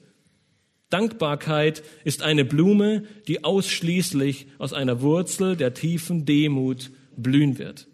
[0.90, 7.88] Dankbarkeit ist eine Blume, die ausschließlich aus einer Wurzel der tiefen Demut blühen wird.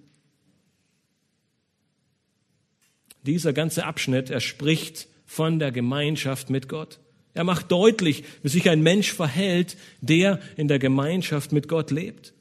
[3.23, 6.99] Dieser ganze Abschnitt, er spricht von der Gemeinschaft mit Gott.
[7.33, 12.33] Er macht deutlich, wie sich ein Mensch verhält, der in der Gemeinschaft mit Gott lebt.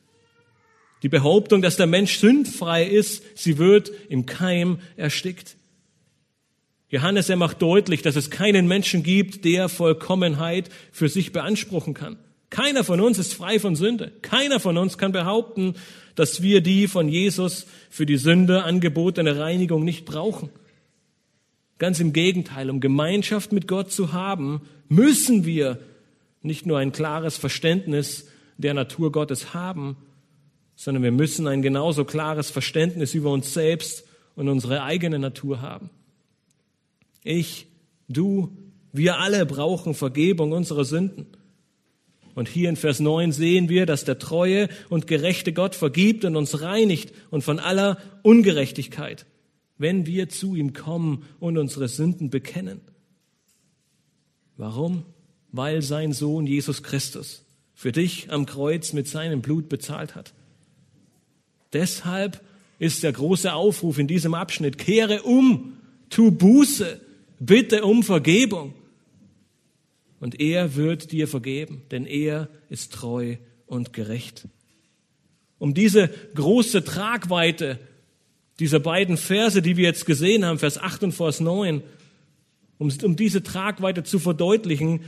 [1.02, 5.56] Die Behauptung, dass der Mensch sündfrei ist, sie wird im Keim erstickt.
[6.90, 12.18] Johannes, er macht deutlich, dass es keinen Menschen gibt, der Vollkommenheit für sich beanspruchen kann.
[12.50, 14.12] Keiner von uns ist frei von Sünde.
[14.22, 15.74] Keiner von uns kann behaupten,
[16.14, 20.48] dass wir die von Jesus für die Sünde angebotene Reinigung nicht brauchen.
[21.78, 25.78] Ganz im Gegenteil, um Gemeinschaft mit Gott zu haben, müssen wir
[26.42, 29.96] nicht nur ein klares Verständnis der Natur Gottes haben,
[30.74, 34.04] sondern wir müssen ein genauso klares Verständnis über uns selbst
[34.36, 35.90] und unsere eigene Natur haben.
[37.28, 37.66] Ich,
[38.08, 38.56] du,
[38.92, 41.26] wir alle brauchen Vergebung unserer Sünden.
[42.34, 46.36] Und hier in Vers 9 sehen wir, dass der treue und gerechte Gott vergibt und
[46.36, 49.26] uns reinigt und von aller Ungerechtigkeit
[49.78, 52.80] wenn wir zu ihm kommen und unsere Sünden bekennen.
[54.56, 55.04] Warum?
[55.52, 60.34] Weil sein Sohn Jesus Christus für dich am Kreuz mit seinem Blut bezahlt hat.
[61.72, 62.42] Deshalb
[62.80, 65.74] ist der große Aufruf in diesem Abschnitt, kehre um,
[66.10, 67.00] tu Buße,
[67.38, 68.74] bitte um Vergebung.
[70.20, 74.48] Und er wird dir vergeben, denn er ist treu und gerecht.
[75.58, 77.78] Um diese große Tragweite
[78.58, 81.82] dieser beiden Verse, die wir jetzt gesehen haben, Vers 8 und Vers 9,
[82.78, 85.00] um, um diese Tragweite zu verdeutlichen,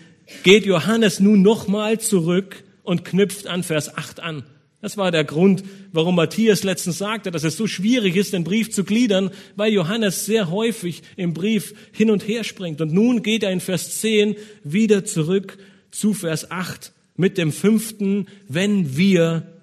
[0.45, 4.45] geht Johannes nun nochmal zurück und knüpft an Vers 8 an.
[4.83, 5.63] Das war der Grund,
[5.93, 10.25] warum Matthias letztens sagte, dass es so schwierig ist, den Brief zu gliedern, weil Johannes
[10.25, 12.81] sehr häufig im Brief hin und her springt.
[12.81, 15.59] Und nun geht er in Vers 10 wieder zurück
[15.91, 19.61] zu Vers 8 mit dem fünften, wenn wir,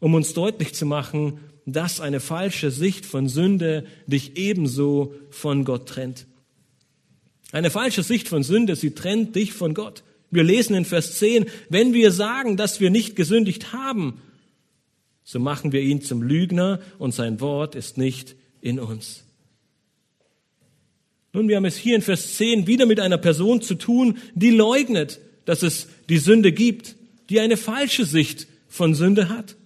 [0.00, 5.88] um uns deutlich zu machen, dass eine falsche Sicht von Sünde dich ebenso von Gott
[5.88, 6.26] trennt.
[7.52, 10.02] Eine falsche Sicht von Sünde, sie trennt dich von Gott.
[10.30, 14.20] Wir lesen in Vers 10, wenn wir sagen, dass wir nicht gesündigt haben,
[15.32, 19.24] so machen wir ihn zum Lügner und sein Wort ist nicht in uns.
[21.32, 24.50] Nun, wir haben es hier in Vers 10 wieder mit einer Person zu tun, die
[24.50, 26.96] leugnet, dass es die Sünde gibt,
[27.30, 29.56] die eine falsche Sicht von Sünde hat.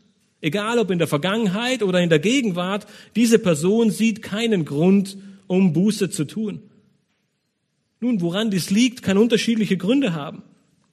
[0.40, 5.72] Egal ob in der Vergangenheit oder in der Gegenwart, diese Person sieht keinen Grund, um
[5.72, 6.62] Buße zu tun.
[7.98, 10.44] Nun, woran dies liegt, kann unterschiedliche Gründe haben.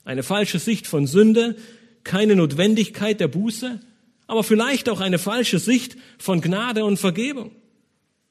[0.04, 1.58] Eine falsche Sicht von Sünde,
[2.04, 3.80] keine Notwendigkeit der Buße,
[4.34, 7.52] aber vielleicht auch eine falsche Sicht von Gnade und Vergebung.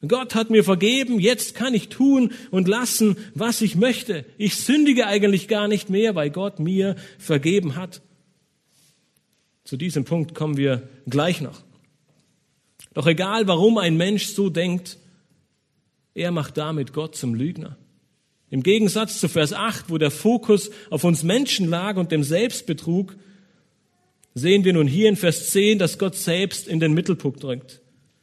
[0.08, 4.24] Gott hat mir vergeben, jetzt kann ich tun und lassen, was ich möchte.
[4.36, 8.02] Ich sündige eigentlich gar nicht mehr, weil Gott mir vergeben hat.
[9.62, 11.62] Zu diesem Punkt kommen wir gleich noch.
[12.94, 14.98] Doch egal, warum ein Mensch so denkt,
[16.14, 17.78] er macht damit Gott zum Lügner.
[18.50, 23.14] Im Gegensatz zu Vers 8, wo der Fokus auf uns Menschen lag und dem Selbstbetrug,
[24.34, 27.80] sehen wir nun hier in Vers 10, dass Gott selbst in den Mittelpunkt drückt.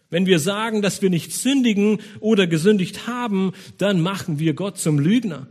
[0.10, 4.98] Wenn wir sagen, dass wir nicht sündigen oder gesündigt haben, dann machen wir Gott zum
[4.98, 5.48] Lügner.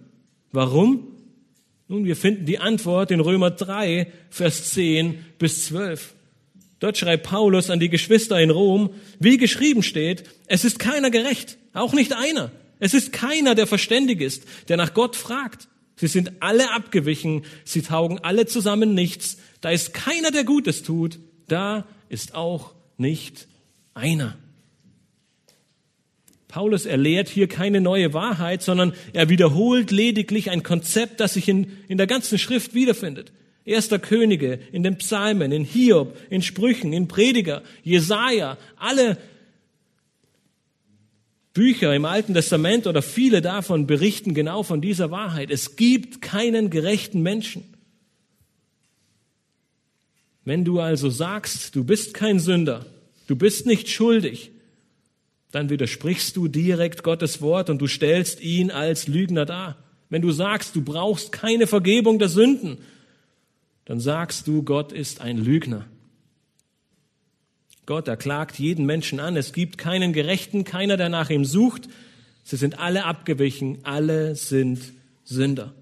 [0.51, 1.07] Warum?
[1.87, 6.15] Nun, wir finden die Antwort in Römer 3, Vers 10 bis 12.
[6.81, 11.59] Dort schreibt Paulus an die Geschwister in Rom, wie geschrieben steht, es ist keiner gerecht,
[11.73, 12.51] auch nicht einer.
[12.79, 15.69] Es ist keiner, der verständig ist, der nach Gott fragt.
[15.97, 19.39] Sie sind alle abgewichen, sie taugen alle zusammen nichts.
[19.61, 23.49] Da ist keiner, der Gutes tut, da ist auch nicht
[23.95, 24.37] einer.
[26.49, 31.77] Paulus erlehrt hier keine neue Wahrheit, sondern er wiederholt lediglich ein Konzept, das sich in,
[31.89, 33.33] in der ganzen Schrift wiederfindet.
[33.65, 39.19] Erster Könige, in den Psalmen, in Hiob, in Sprüchen, in Prediger, Jesaja, alle
[41.53, 45.51] Bücher im Alten Testament oder viele davon berichten genau von dieser Wahrheit.
[45.51, 47.65] Es gibt keinen gerechten Menschen.
[50.49, 52.87] Wenn du also sagst, du bist kein Sünder,
[53.27, 54.51] du bist nicht schuldig,
[55.51, 59.77] dann widersprichst du direkt Gottes Wort und du stellst ihn als Lügner dar.
[60.09, 62.79] Wenn du sagst, du brauchst keine Vergebung der Sünden,
[63.85, 65.85] dann sagst du, Gott ist ein Lügner.
[67.85, 69.37] Gott erklagt jeden Menschen an.
[69.37, 71.91] Es gibt keinen Gerechten, keiner, der nach ihm sucht.
[72.43, 74.81] Sie sind alle abgewichen, alle sind
[75.25, 75.75] Sünder.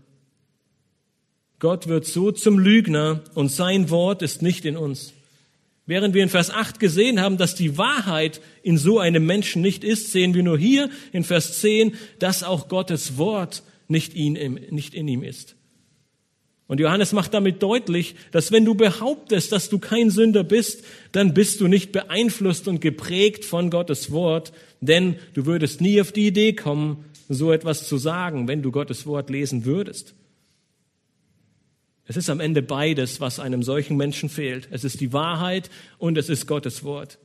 [1.59, 5.13] Gott wird so zum Lügner und sein Wort ist nicht in uns.
[5.87, 9.85] Während wir in Vers 8 gesehen haben, dass die Wahrheit in so einem Menschen nicht
[9.85, 14.33] ist, sehen wir nur hier in Vers 10, dass auch Gottes Wort nicht in,
[14.71, 15.55] nicht in ihm ist.
[16.67, 21.33] Und Johannes macht damit deutlich, dass wenn du behauptest, dass du kein Sünder bist, dann
[21.33, 26.27] bist du nicht beeinflusst und geprägt von Gottes Wort, denn du würdest nie auf die
[26.27, 30.15] Idee kommen, so etwas zu sagen, wenn du Gottes Wort lesen würdest.
[32.09, 34.69] Es ist am Ende beides, was einem solchen Menschen fehlt.
[34.71, 37.19] Es ist die Wahrheit und es ist Gottes Wort.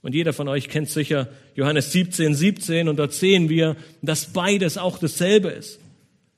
[0.00, 4.78] Und jeder von euch kennt sicher Johannes 17, 17 und dort sehen wir, dass beides
[4.78, 5.80] auch dasselbe ist.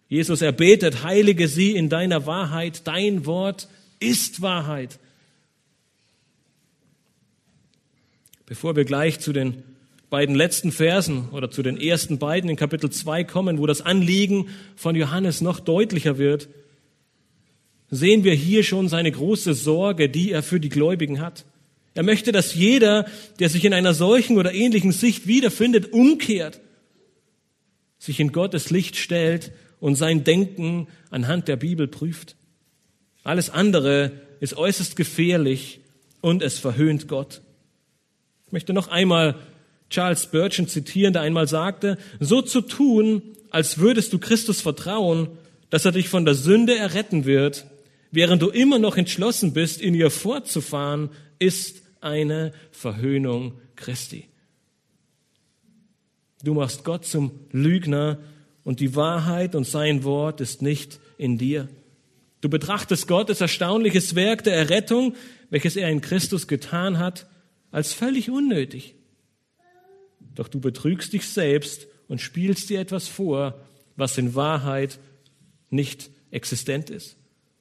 [0.08, 3.68] Jesus erbetet, heilige sie in deiner Wahrheit, dein Wort
[4.00, 4.98] ist Wahrheit.
[8.46, 9.62] Bevor wir gleich zu den
[10.08, 14.48] beiden letzten Versen oder zu den ersten beiden in Kapitel 2 kommen, wo das Anliegen
[14.74, 16.48] von Johannes noch deutlicher wird,
[17.90, 21.44] sehen wir hier schon seine große Sorge, die er für die Gläubigen hat.
[21.94, 23.06] Er möchte, dass jeder,
[23.40, 26.60] der sich in einer solchen oder ähnlichen Sicht wiederfindet, umkehrt,
[27.98, 32.36] sich in Gottes Licht stellt und sein Denken anhand der Bibel prüft.
[33.24, 35.80] Alles andere ist äußerst gefährlich
[36.20, 37.42] und es verhöhnt Gott.
[38.46, 39.36] Ich möchte noch einmal
[39.90, 45.28] Charles Spurgeon zitieren, der einmal sagte, so zu tun, als würdest du Christus vertrauen,
[45.68, 47.66] dass er dich von der Sünde erretten wird,
[48.10, 54.28] während du immer noch entschlossen bist, in ihr fortzufahren, ist eine Verhöhnung Christi.
[56.42, 58.18] Du machst Gott zum Lügner
[58.64, 61.68] und die Wahrheit und sein Wort ist nicht in dir.
[62.40, 65.14] Du betrachtest Gottes erstaunliches Werk der Errettung,
[65.50, 67.26] welches er in Christus getan hat,
[67.70, 68.94] als völlig unnötig.
[70.34, 73.60] Doch du betrügst dich selbst und spielst dir etwas vor,
[73.96, 74.98] was in Wahrheit
[75.68, 77.16] nicht existent ist.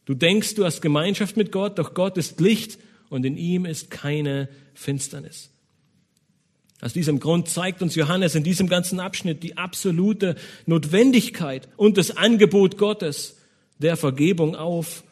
[0.10, 3.92] Du denkst, du hast Gemeinschaft mit Gott, doch Gott ist Licht und in ihm ist
[3.92, 5.52] keine Finsternis.
[6.82, 12.18] Aus diesem Grund zeigt uns Johannes in diesem ganzen Abschnitt die absolute Notwendigkeit und das
[12.18, 13.38] Angebot Gottes
[13.78, 15.04] der Vergebung auf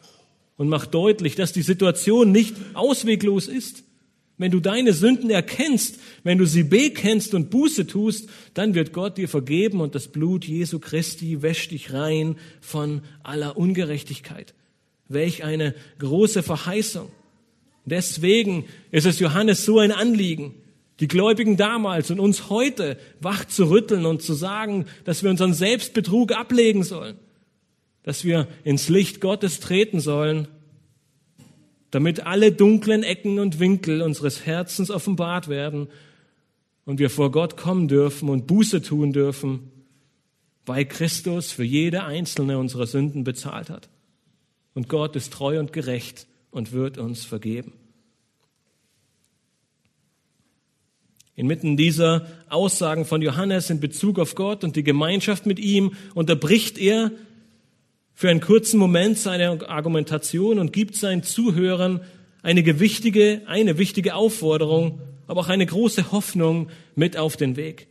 [0.56, 3.84] und macht deutlich, dass die Situation nicht ausweglos ist.
[4.36, 9.16] Wenn du deine Sünden erkennst, wenn du sie bekennst und Buße tust, dann wird Gott
[9.16, 14.54] dir vergeben und das Blut Jesu Christi wäscht dich rein von aller Ungerechtigkeit.
[15.08, 17.10] Welch eine große Verheißung.
[17.84, 20.54] Deswegen ist es Johannes so ein Anliegen,
[21.00, 25.54] die Gläubigen damals und uns heute wach zu rütteln und zu sagen, dass wir unseren
[25.54, 27.16] Selbstbetrug ablegen sollen,
[28.02, 30.48] dass wir ins Licht Gottes treten sollen,
[31.90, 35.88] damit alle dunklen Ecken und Winkel unseres Herzens offenbart werden
[36.84, 39.70] und wir vor Gott kommen dürfen und Buße tun dürfen,
[40.66, 43.88] weil Christus für jede einzelne unserer Sünden bezahlt hat.
[44.78, 47.72] Und Gott ist treu und gerecht und wird uns vergeben.
[51.34, 56.78] Inmitten dieser Aussagen von Johannes in Bezug auf Gott und die Gemeinschaft mit ihm unterbricht
[56.78, 57.10] er
[58.14, 62.00] für einen kurzen Moment seine Argumentation und gibt seinen Zuhörern
[62.42, 67.88] eine gewichtige, eine wichtige Aufforderung, aber auch eine große Hoffnung mit auf den Weg.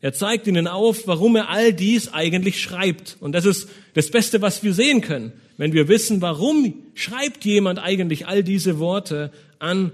[0.00, 3.16] Er zeigt ihnen auf, warum er all dies eigentlich schreibt.
[3.20, 5.32] Und das ist das Beste, was wir sehen können.
[5.56, 9.92] Wenn wir wissen, warum schreibt jemand eigentlich all diese Worte an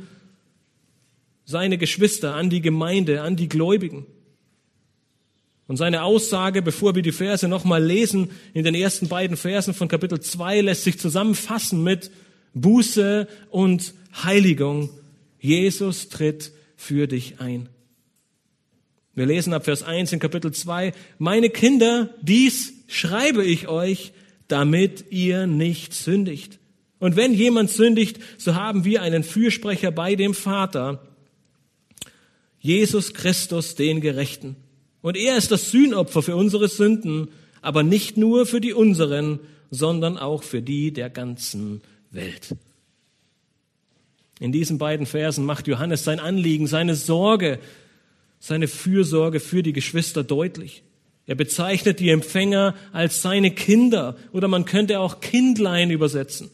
[1.44, 4.06] seine Geschwister, an die Gemeinde, an die Gläubigen.
[5.66, 9.88] Und seine Aussage, bevor wir die Verse nochmal lesen, in den ersten beiden Versen von
[9.88, 12.10] Kapitel 2 lässt sich zusammenfassen mit
[12.54, 14.90] Buße und Heiligung.
[15.40, 17.68] Jesus tritt für dich ein.
[19.14, 24.12] Wir lesen ab Vers 1 in Kapitel 2, meine Kinder, dies schreibe ich euch,
[24.48, 26.58] damit ihr nicht sündigt.
[26.98, 31.06] Und wenn jemand sündigt, so haben wir einen Fürsprecher bei dem Vater,
[32.58, 34.56] Jesus Christus, den Gerechten.
[35.00, 37.28] Und er ist das Sühnopfer für unsere Sünden,
[37.62, 39.38] aber nicht nur für die unseren,
[39.70, 42.56] sondern auch für die der ganzen Welt.
[44.40, 47.60] In diesen beiden Versen macht Johannes sein Anliegen, seine Sorge
[48.40, 50.82] seine Fürsorge für die Geschwister deutlich.
[51.28, 56.48] Er bezeichnet die Empfänger als seine Kinder oder man könnte auch Kindlein übersetzen.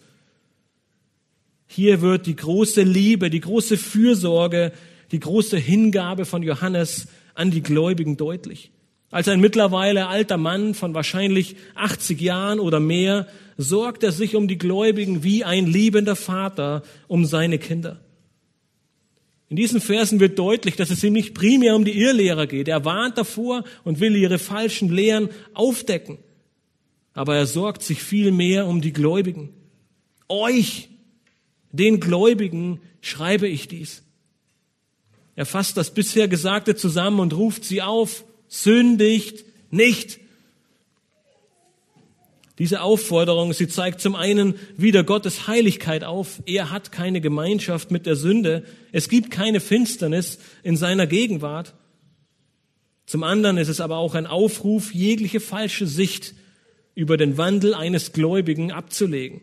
[1.68, 4.72] Hier wird die große Liebe, die große Fürsorge,
[5.12, 8.72] die große Hingabe von Johannes an die Gläubigen deutlich.
[9.12, 14.48] Als ein mittlerweile alter Mann von wahrscheinlich 80 Jahren oder mehr sorgt er sich um
[14.48, 18.00] die Gläubigen wie ein liebender Vater um seine Kinder.
[19.54, 22.66] In diesen Versen wird deutlich, dass es ihm nicht primär um die Irrlehrer geht.
[22.66, 26.18] Er warnt davor und will ihre falschen Lehren aufdecken.
[27.12, 29.50] Aber er sorgt sich viel mehr um die Gläubigen.
[30.28, 30.88] Euch,
[31.70, 34.02] den Gläubigen, schreibe ich dies.
[35.36, 40.18] Er fasst das bisher Gesagte zusammen und ruft sie auf, sündigt nicht.
[42.58, 46.40] Diese Aufforderung, sie zeigt zum einen wieder Gottes Heiligkeit auf.
[46.46, 48.64] Er hat keine Gemeinschaft mit der Sünde.
[48.92, 51.74] Es gibt keine Finsternis in seiner Gegenwart.
[53.06, 56.34] Zum anderen ist es aber auch ein Aufruf, jegliche falsche Sicht
[56.94, 59.40] über den Wandel eines Gläubigen abzulegen.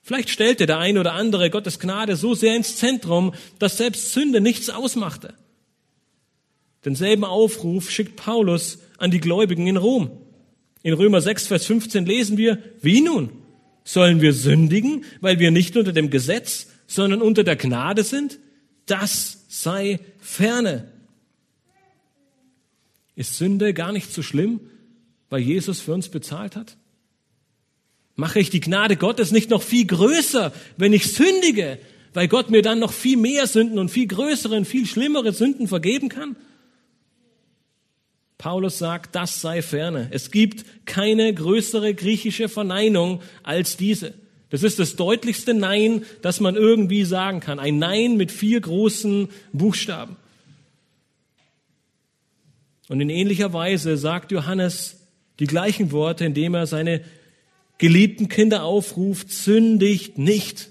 [0.00, 4.40] Vielleicht stellte der ein oder andere Gottes Gnade so sehr ins Zentrum, dass selbst Sünde
[4.40, 5.34] nichts ausmachte.
[6.86, 10.27] Denselben Aufruf schickt Paulus an die Gläubigen in Rom.
[10.88, 13.28] In Römer 6, Vers 15 lesen wir, wie nun?
[13.84, 18.38] Sollen wir sündigen, weil wir nicht unter dem Gesetz, sondern unter der Gnade sind?
[18.86, 20.90] Das sei ferne.
[23.16, 24.60] Ist Sünde gar nicht so schlimm,
[25.28, 26.78] weil Jesus für uns bezahlt hat?
[28.16, 31.78] Mache ich die Gnade Gottes nicht noch viel größer, wenn ich sündige,
[32.14, 35.68] weil Gott mir dann noch viel mehr Sünden und viel größere und viel schlimmere Sünden
[35.68, 36.34] vergeben kann?
[38.38, 40.08] Paulus sagt, das sei ferne.
[40.12, 44.14] Es gibt keine größere griechische Verneinung als diese.
[44.50, 47.58] Das ist das deutlichste Nein, das man irgendwie sagen kann.
[47.58, 50.16] Ein Nein mit vier großen Buchstaben.
[52.88, 55.00] Und in ähnlicher Weise sagt Johannes
[55.40, 57.02] die gleichen Worte, indem er seine
[57.76, 60.68] geliebten Kinder aufruft, sündigt nicht.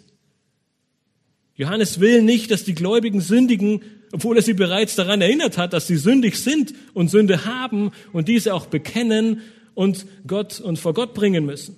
[1.55, 3.81] Johannes will nicht, dass die Gläubigen sündigen,
[4.11, 8.27] obwohl er sie bereits daran erinnert hat, dass sie sündig sind und Sünde haben und
[8.27, 9.41] diese auch bekennen
[9.73, 11.75] und Gott und vor Gott bringen müssen.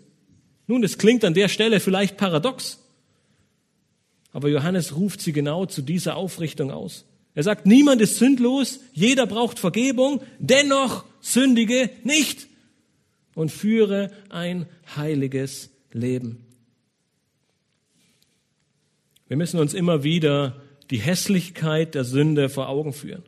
[0.67, 2.79] Nun, es klingt an der Stelle vielleicht paradox,
[4.31, 7.05] aber Johannes ruft sie genau zu dieser Aufrichtung aus.
[7.33, 12.47] Er sagt, niemand ist sündlos, jeder braucht Vergebung, dennoch sündige nicht
[13.33, 14.65] und führe ein
[14.95, 16.45] heiliges Leben.
[19.27, 23.23] Wir müssen uns immer wieder die Hässlichkeit der Sünde vor Augen führen.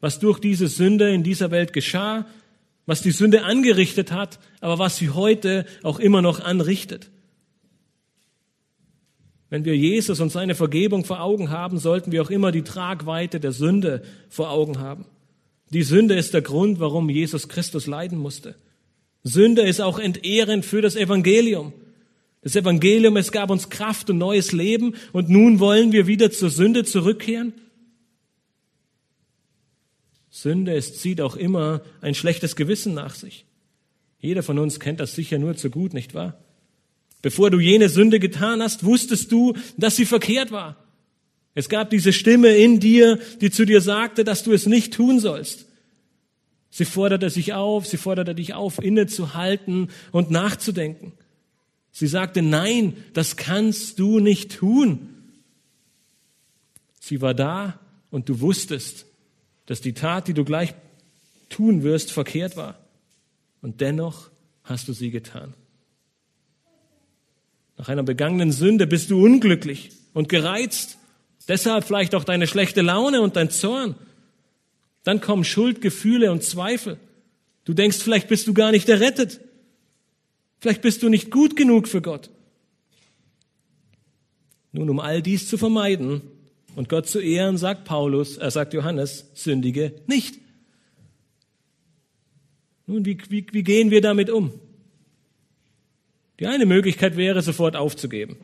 [0.00, 2.26] Was durch diese Sünde in dieser Welt geschah,
[2.86, 7.10] was die Sünde angerichtet hat, aber was sie heute auch immer noch anrichtet.
[9.50, 13.40] Wenn wir Jesus und seine Vergebung vor Augen haben, sollten wir auch immer die Tragweite
[13.40, 15.04] der Sünde vor Augen haben.
[15.70, 18.54] Die Sünde ist der Grund, warum Jesus Christus leiden musste.
[19.22, 21.72] Sünde ist auch entehrend für das Evangelium.
[22.42, 26.50] Das Evangelium, es gab uns Kraft und neues Leben und nun wollen wir wieder zur
[26.50, 27.52] Sünde zurückkehren?
[30.30, 33.44] Sünde, es zieht auch immer ein schlechtes Gewissen nach sich.
[34.20, 36.38] Jeder von uns kennt das sicher nur zu gut, nicht wahr?
[37.22, 40.76] Bevor du jene Sünde getan hast, wusstest du, dass sie verkehrt war.
[41.54, 45.18] Es gab diese Stimme in dir, die zu dir sagte, dass du es nicht tun
[45.20, 45.66] sollst.
[46.70, 51.12] Sie forderte sich auf, sie forderte dich auf, innezuhalten und nachzudenken.
[51.92, 55.08] Sie sagte, nein, das kannst du nicht tun.
[57.00, 57.78] Sie war da
[58.10, 59.06] und du wusstest,
[59.66, 60.74] dass die Tat, die du gleich
[61.48, 62.78] tun wirst, verkehrt war.
[63.62, 64.30] Und dennoch
[64.64, 65.54] hast du sie getan.
[67.76, 70.98] Nach einer begangenen Sünde bist du unglücklich und gereizt.
[71.48, 73.94] Deshalb vielleicht auch deine schlechte Laune und dein Zorn.
[75.02, 76.98] Dann kommen Schuldgefühle und Zweifel.
[77.64, 79.40] Du denkst, vielleicht bist du gar nicht errettet.
[80.60, 82.30] Vielleicht bist du nicht gut genug für Gott.
[84.72, 86.20] Nun, um all dies zu vermeiden
[86.76, 90.38] und Gott zu ehren, sagt Paulus, er sagt Johannes, sündige nicht.
[92.86, 94.52] Nun, wie, wie, wie gehen wir damit um?
[96.38, 98.36] Die eine Möglichkeit wäre, sofort aufzugeben.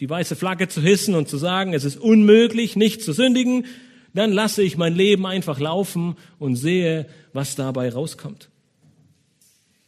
[0.00, 3.66] Die weiße Flagge zu hissen und zu sagen, es ist unmöglich, nicht zu sündigen.
[4.14, 8.48] Dann lasse ich mein Leben einfach laufen und sehe, was dabei rauskommt.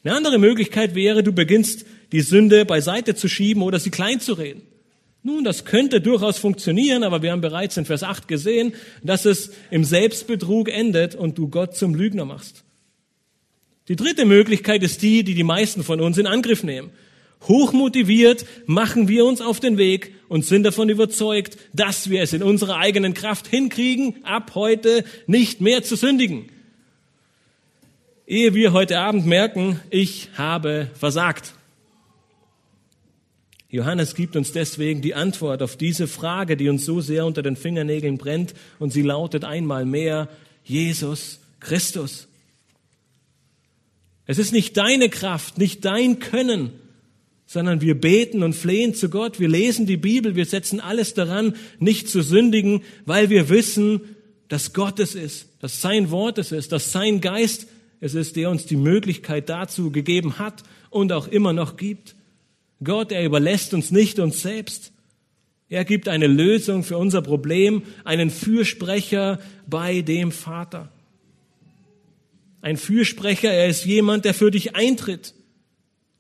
[0.03, 4.33] Eine andere Möglichkeit wäre, du beginnst die Sünde beiseite zu schieben oder sie klein zu
[4.33, 4.63] reden.
[5.23, 8.73] Nun, das könnte durchaus funktionieren, aber wir haben bereits in Vers 8 gesehen,
[9.03, 12.65] dass es im Selbstbetrug endet und du Gott zum Lügner machst.
[13.89, 16.91] Die dritte Möglichkeit ist die, die die meisten von uns in Angriff nehmen.
[17.49, 22.43] Hochmotiviert machen wir uns auf den Weg und sind davon überzeugt, dass wir es in
[22.43, 26.49] unserer eigenen Kraft hinkriegen, ab heute nicht mehr zu sündigen
[28.31, 31.53] ehe wir heute Abend merken, ich habe versagt.
[33.69, 37.57] Johannes gibt uns deswegen die Antwort auf diese Frage, die uns so sehr unter den
[37.57, 40.29] Fingernägeln brennt, und sie lautet einmal mehr,
[40.63, 42.29] Jesus Christus.
[44.27, 46.71] Es ist nicht deine Kraft, nicht dein Können,
[47.47, 51.57] sondern wir beten und flehen zu Gott, wir lesen die Bibel, wir setzen alles daran,
[51.81, 54.03] nicht zu sündigen, weil wir wissen,
[54.47, 57.67] dass Gott es ist, dass sein Wort es ist, dass sein Geist
[58.01, 62.17] es ist, der uns die Möglichkeit dazu gegeben hat und auch immer noch gibt.
[62.83, 64.93] Gott, er überlässt uns nicht uns selbst.
[65.69, 70.91] Er gibt eine Lösung für unser Problem, einen Fürsprecher bei dem Vater.
[72.63, 75.35] Ein Fürsprecher, er ist jemand, der für dich eintritt,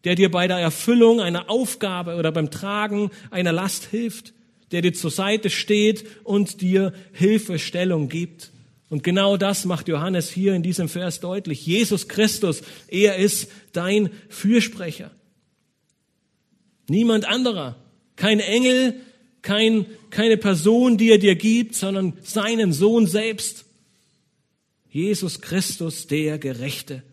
[0.04, 4.34] der dir bei der Erfüllung einer Aufgabe oder beim Tragen einer Last hilft,
[4.70, 8.52] der dir zur Seite steht und dir Hilfestellung gibt.
[8.90, 11.64] Und genau das macht Johannes hier in diesem Vers deutlich.
[11.64, 15.12] Jesus Christus, er ist dein Fürsprecher.
[16.88, 17.76] Niemand anderer.
[18.16, 18.96] Kein Engel,
[19.42, 23.64] kein, keine Person, die er dir gibt, sondern seinen Sohn selbst.
[24.90, 27.04] Jesus Christus, der Gerechte.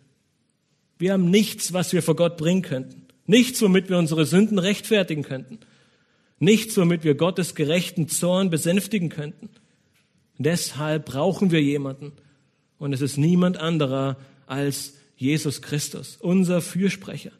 [0.97, 3.05] Wir haben nichts, was wir vor Gott bringen könnten.
[3.27, 5.59] Nichts, womit wir unsere Sünden rechtfertigen könnten.
[6.39, 9.49] Nichts, womit wir Gottes gerechten Zorn besänftigen könnten.
[10.37, 12.13] Deshalb brauchen wir jemanden.
[12.77, 17.31] Und es ist niemand anderer als Jesus Christus, unser Fürsprecher.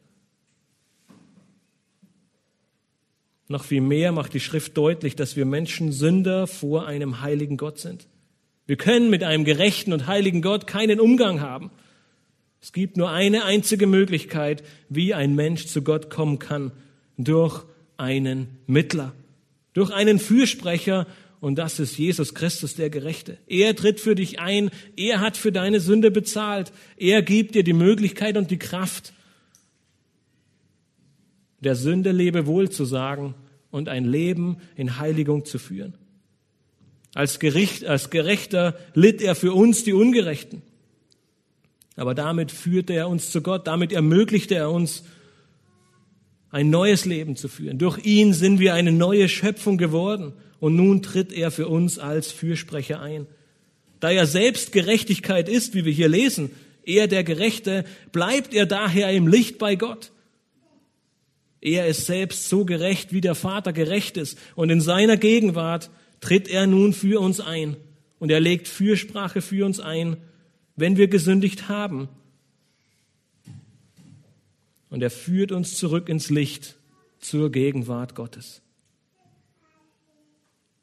[3.47, 7.79] Noch viel mehr macht die Schrift deutlich, dass wir Menschen Sünder vor einem heiligen Gott
[7.79, 8.07] sind.
[8.65, 11.71] Wir können mit einem gerechten und heiligen Gott keinen Umgang haben.
[12.61, 16.71] Es gibt nur eine einzige Möglichkeit, wie ein Mensch zu Gott kommen kann,
[17.17, 17.63] durch
[17.95, 19.13] einen Mittler,
[19.73, 21.07] durch einen Fürsprecher
[21.39, 23.37] und das ist Jesus Christus der Gerechte.
[23.47, 27.73] Er tritt für dich ein, er hat für deine Sünde bezahlt, er gibt dir die
[27.73, 29.13] Möglichkeit und die Kraft,
[31.59, 33.35] der Sünde lebe wohl zu sagen
[33.71, 35.95] und ein Leben in Heiligung zu führen.
[37.13, 40.61] Als, Gericht, als Gerechter litt er für uns die Ungerechten.
[41.95, 45.03] Aber damit führte er uns zu Gott, damit ermöglichte er uns,
[46.49, 47.77] ein neues Leben zu führen.
[47.77, 52.31] Durch ihn sind wir eine neue Schöpfung geworden und nun tritt er für uns als
[52.31, 53.27] Fürsprecher ein.
[53.99, 56.51] Da er selbst Gerechtigkeit ist, wie wir hier lesen,
[56.85, 60.11] er der Gerechte, bleibt er daher im Licht bei Gott.
[61.59, 65.89] Er ist selbst so gerecht, wie der Vater gerecht ist, und in seiner Gegenwart
[66.21, 67.75] tritt er nun für uns ein,
[68.19, 70.17] und er legt Fürsprache für uns ein,
[70.75, 72.07] wenn wir gesündigt haben.
[74.89, 76.75] Und er führt uns zurück ins Licht
[77.19, 78.61] zur Gegenwart Gottes.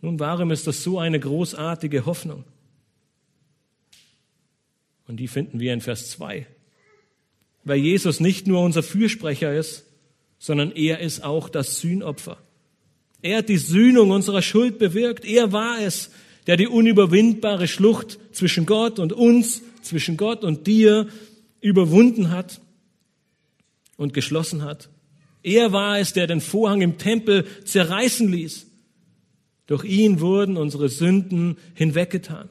[0.05, 2.45] Nun, warum ist das so eine großartige Hoffnung?
[5.09, 6.47] Und die finden wir in Vers 2.
[7.65, 9.87] Weil Jesus nicht nur unser Fürsprecher ist,
[10.39, 12.37] sondern er ist auch das Sühnopfer.
[13.23, 15.25] Er hat die Sühnung unserer Schuld bewirkt.
[15.25, 16.11] Er war es,
[16.47, 21.09] der die unüberwindbare Schlucht zwischen Gott und uns, zwischen Gott und dir
[21.63, 22.61] überwunden hat
[23.97, 24.91] und geschlossen hat.
[25.43, 28.67] Er war es, der den Vorhang im Tempel zerreißen ließ
[29.67, 32.49] durch ihn wurden unsere Sünden hinweggetan.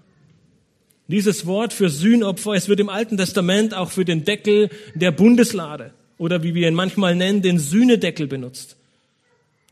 [1.07, 5.93] Dieses Wort für Sühnopfer, es wird im Alten Testament auch für den Deckel der Bundeslade
[6.17, 8.77] oder wie wir ihn manchmal nennen, den Sühnedeckel benutzt.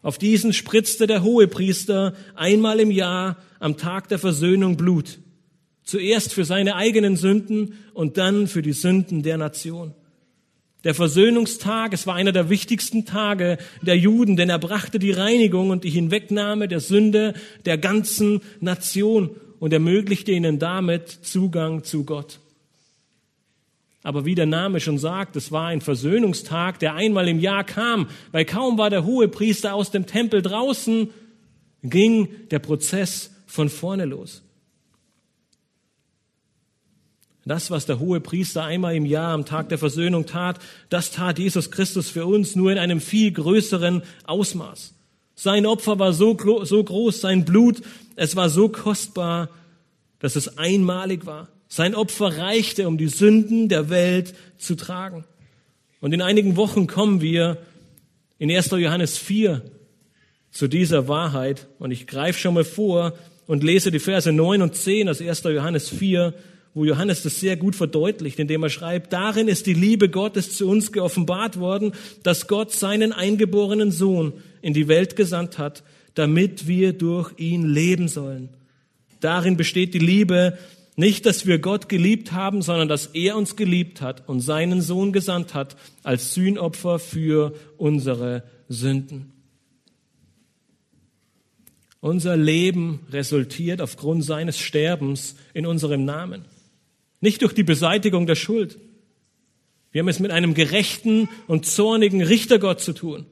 [0.03, 5.19] Auf diesen spritzte der Hohepriester einmal im Jahr am Tag der Versöhnung Blut.
[5.83, 9.93] Zuerst für seine eigenen Sünden und dann für die Sünden der Nation.
[10.83, 15.69] Der Versöhnungstag, es war einer der wichtigsten Tage der Juden, denn er brachte die Reinigung
[15.69, 19.29] und die Hinwegnahme der Sünde der ganzen Nation
[19.59, 22.39] und ermöglichte ihnen damit Zugang zu Gott.
[24.01, 28.09] Aber wie der Name schon sagt, es war ein Versöhnungstag, der einmal im Jahr kam,
[28.31, 31.11] weil kaum war der hohe Priester aus dem Tempel draußen,
[31.83, 34.41] ging der Prozess von vorne los.
[37.51, 41.37] Das, was der hohe Priester einmal im Jahr am Tag der Versöhnung tat, das tat
[41.37, 44.93] Jesus Christus für uns nur in einem viel größeren Ausmaß.
[45.35, 47.81] Sein Opfer war so, so groß, sein Blut,
[48.15, 49.49] es war so kostbar,
[50.19, 51.49] dass es einmalig war.
[51.67, 55.25] Sein Opfer reichte, um die Sünden der Welt zu tragen.
[55.99, 57.57] Und in einigen Wochen kommen wir
[58.39, 58.71] in 1.
[58.71, 59.61] Johannes 4
[60.51, 61.67] zu dieser Wahrheit.
[61.79, 63.11] Und ich greife schon mal vor
[63.45, 65.43] und lese die Verse 9 und 10 aus 1.
[65.43, 66.33] Johannes 4
[66.73, 70.67] wo Johannes das sehr gut verdeutlicht, indem er schreibt, darin ist die Liebe Gottes zu
[70.69, 71.93] uns geoffenbart worden,
[72.23, 78.07] dass Gott seinen eingeborenen Sohn in die Welt gesandt hat, damit wir durch ihn leben
[78.07, 78.49] sollen.
[79.19, 80.57] Darin besteht die Liebe,
[80.95, 85.13] nicht, dass wir Gott geliebt haben, sondern dass er uns geliebt hat und seinen Sohn
[85.13, 89.31] gesandt hat als Sühnopfer für unsere Sünden.
[92.01, 96.45] Unser Leben resultiert aufgrund seines Sterbens in unserem Namen.
[97.21, 98.77] Nicht durch die Beseitigung der Schuld.
[99.91, 103.25] Wir haben es mit einem gerechten und zornigen Richtergott zu tun.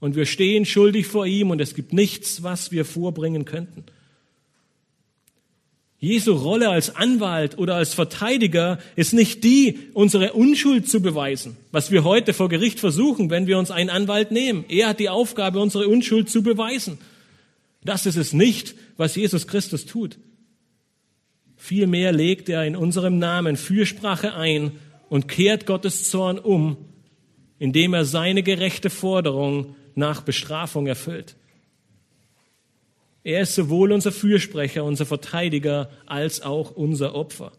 [0.00, 3.84] Und wir stehen schuldig vor ihm und es gibt nichts, was wir vorbringen könnten.
[6.00, 11.92] Jesu Rolle als Anwalt oder als Verteidiger ist nicht die, unsere Unschuld zu beweisen, was
[11.92, 14.64] wir heute vor Gericht versuchen, wenn wir uns einen Anwalt nehmen.
[14.68, 16.98] Er hat die Aufgabe, unsere Unschuld zu beweisen.
[17.84, 20.18] Das ist es nicht, was Jesus Christus tut.
[21.64, 24.72] Vielmehr legt er in unserem Namen Fürsprache ein
[25.08, 26.76] und kehrt Gottes Zorn um,
[27.60, 31.36] indem er seine gerechte Forderung nach Bestrafung erfüllt.
[33.22, 37.52] Er ist sowohl unser Fürsprecher, unser Verteidiger, als auch unser Opfer.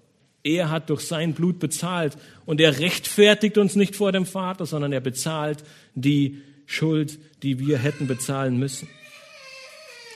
[0.43, 4.91] Er hat durch sein Blut bezahlt und er rechtfertigt uns nicht vor dem Vater, sondern
[4.91, 5.63] er bezahlt
[5.95, 8.89] die Schuld, die wir hätten bezahlen müssen.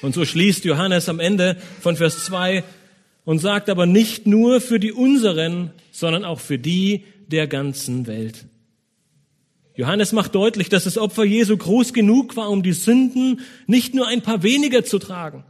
[0.01, 2.65] Und so schließt Johannes am Ende von Vers 2
[3.27, 8.45] und sagt aber nicht nur für die unseren, sondern auch für die der ganzen Welt.
[9.75, 14.07] Johannes macht deutlich, dass das Opfer Jesu groß genug war, um die Sünden nicht nur
[14.07, 15.43] ein paar weniger zu tragen,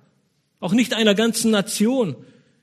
[0.60, 2.16] auch nicht einer ganzen Nation.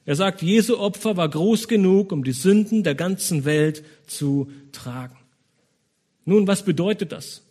[0.04, 5.16] Er sagt, Jesu Opfer war groß genug, um die Sünden der ganzen Welt zu tragen.
[6.24, 7.42] Nun, was bedeutet das?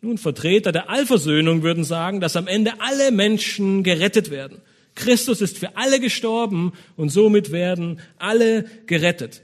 [0.00, 4.62] Nun, Vertreter der Allversöhnung würden sagen, dass am Ende alle Menschen gerettet werden.
[4.94, 9.42] Christus ist für alle gestorben und somit werden alle gerettet.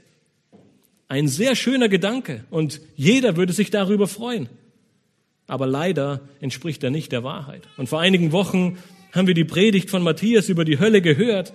[1.07, 4.49] Ein sehr schöner Gedanke und jeder würde sich darüber freuen.
[5.47, 7.63] Aber leider entspricht er nicht der Wahrheit.
[7.77, 8.77] Und vor einigen Wochen
[9.13, 11.53] haben wir die Predigt von Matthias über die Hölle gehört.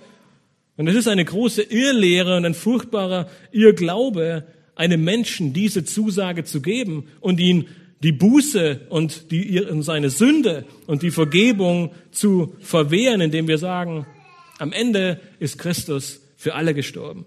[0.75, 6.61] Und es ist eine große Irrlehre und ein furchtbarer Irrglaube, einem Menschen diese Zusage zu
[6.61, 7.67] geben und ihn
[8.03, 14.05] die Buße und die, seine Sünde und die Vergebung zu verwehren, indem wir sagen,
[14.59, 17.25] am Ende ist Christus für alle gestorben.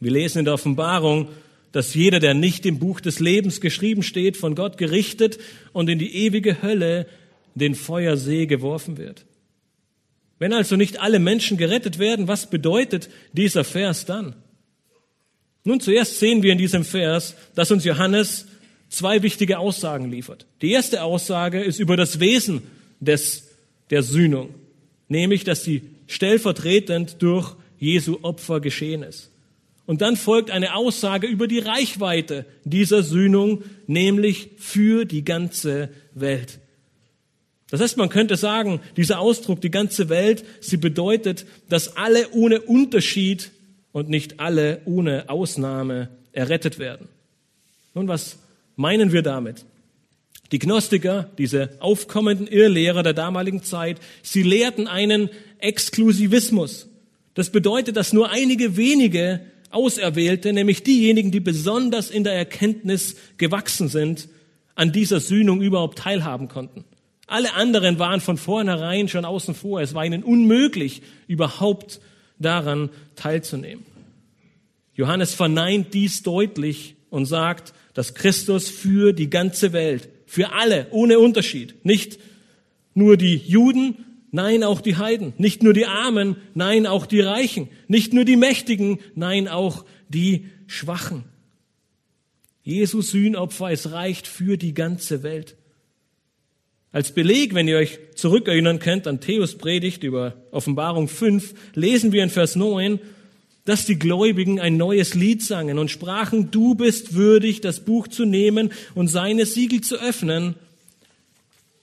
[0.00, 1.28] Wir lesen in der Offenbarung,
[1.70, 5.38] dass jeder, der nicht im Buch des Lebens geschrieben steht, von Gott gerichtet
[5.72, 7.06] und in die ewige Hölle,
[7.54, 9.24] den Feuersee geworfen wird.
[10.40, 14.34] Wenn also nicht alle Menschen gerettet werden, was bedeutet dieser Vers dann?
[15.62, 18.46] Nun, zuerst sehen wir in diesem Vers, dass uns Johannes
[18.88, 20.46] zwei wichtige Aussagen liefert.
[20.62, 22.62] Die erste Aussage ist über das Wesen
[23.00, 23.50] des,
[23.90, 24.54] der Sühnung,
[25.08, 29.30] nämlich, dass sie stellvertretend durch Jesu Opfer geschehen ist.
[29.86, 36.58] Und dann folgt eine Aussage über die Reichweite dieser Sühnung, nämlich für die ganze Welt.
[37.70, 42.60] Das heißt, man könnte sagen, dieser Ausdruck, die ganze Welt, sie bedeutet, dass alle ohne
[42.60, 43.50] Unterschied
[43.92, 47.08] und nicht alle ohne Ausnahme errettet werden.
[47.94, 48.38] Nun, was
[48.76, 49.64] meinen wir damit?
[50.52, 56.88] Die Gnostiker, diese aufkommenden Irrlehrer der damaligen Zeit, sie lehrten einen Exklusivismus.
[57.34, 63.88] Das bedeutet, dass nur einige wenige Auserwählte, nämlich diejenigen, die besonders in der Erkenntnis gewachsen
[63.88, 64.28] sind,
[64.76, 66.84] an dieser Sühnung überhaupt teilhaben konnten.
[67.26, 69.80] Alle anderen waren von vornherein schon außen vor.
[69.80, 72.00] Es war ihnen unmöglich, überhaupt
[72.38, 73.84] daran teilzunehmen.
[74.94, 81.18] Johannes verneint dies deutlich und sagt, dass Christus für die ganze Welt, für alle, ohne
[81.18, 82.18] Unterschied, nicht
[82.92, 87.68] nur die Juden, nein auch die Heiden, nicht nur die Armen, nein auch die Reichen,
[87.88, 91.24] nicht nur die Mächtigen, nein auch die Schwachen.
[92.62, 95.56] Jesus Sühnopfer, es reicht für die ganze Welt.
[96.90, 102.22] Als Beleg, wenn ihr euch zurückerinnern könnt an Theos Predigt über Offenbarung 5, lesen wir
[102.22, 103.00] in Vers 9,
[103.64, 108.24] dass die Gläubigen ein neues Lied sangen und sprachen, du bist würdig, das Buch zu
[108.24, 110.54] nehmen und seine Siegel zu öffnen,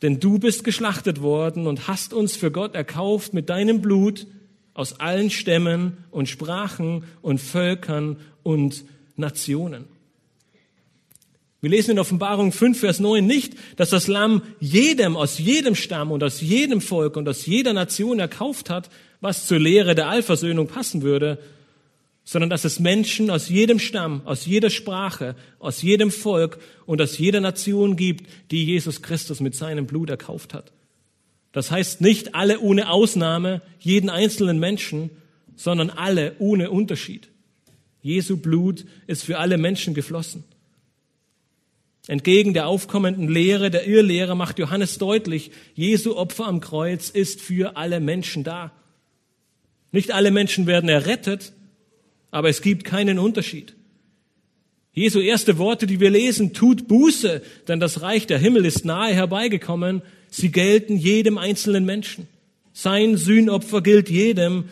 [0.02, 4.28] denn du bist geschlachtet worden und hast uns für Gott erkauft mit deinem Blut
[4.74, 8.84] aus allen Stämmen und Sprachen und Völkern und
[9.16, 9.86] Nationen.
[11.62, 16.12] Wir lesen in Offenbarung 5, Vers 9 nicht, dass das Lamm jedem aus jedem Stamm
[16.12, 20.66] und aus jedem Volk und aus jeder Nation erkauft hat, was zur Lehre der Allversöhnung
[20.66, 21.38] passen würde,
[22.24, 27.18] sondern dass es Menschen aus jedem Stamm, aus jeder Sprache, aus jedem Volk und aus
[27.18, 30.72] jeder Nation gibt, die Jesus Christus mit seinem Blut erkauft hat.
[31.52, 35.10] Das heißt nicht alle ohne Ausnahme, jeden einzelnen Menschen,
[35.56, 37.30] sondern alle ohne Unterschied.
[38.02, 40.44] Jesu Blut ist für alle Menschen geflossen.
[42.08, 47.78] Entgegen der aufkommenden Lehre, der Irrlehre macht Johannes deutlich, Jesu Opfer am Kreuz ist für
[47.78, 48.72] alle Menschen da.
[49.92, 51.54] Nicht alle Menschen werden errettet,
[52.32, 53.76] aber es gibt keinen Unterschied.
[54.94, 59.14] Jesu erste Worte, die wir lesen, tut Buße, denn das Reich der Himmel ist nahe
[59.14, 60.02] herbeigekommen.
[60.30, 62.28] Sie gelten jedem einzelnen Menschen.
[62.74, 64.66] Sein Sühnopfer gilt jedem.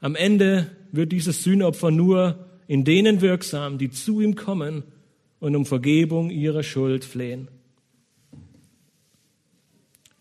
[0.00, 4.84] Am Ende wird dieses Sühnopfer nur in denen wirksam, die zu ihm kommen
[5.40, 7.48] und um Vergebung ihrer Schuld flehen.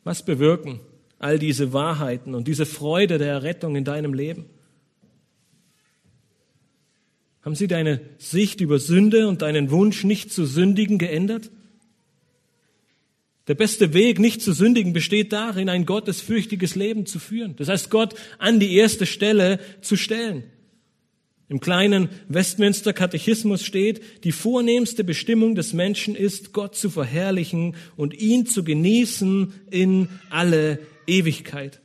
[0.03, 0.79] Was bewirken
[1.19, 4.45] all diese Wahrheiten und diese Freude der Errettung in deinem Leben?
[7.47, 11.49] Haben sie deine Sicht über Sünde und deinen Wunsch, nicht zu sündigen, geändert?
[13.47, 17.55] Der beste Weg, nicht zu sündigen, besteht darin, ein gottesfürchtiges Leben zu führen.
[17.55, 20.43] Das heißt, Gott an die erste Stelle zu stellen.
[21.47, 28.13] Im kleinen Westminster Katechismus steht, die vornehmste Bestimmung des Menschen ist, Gott zu verherrlichen und
[28.13, 31.79] ihn zu genießen in alle Ewigkeit.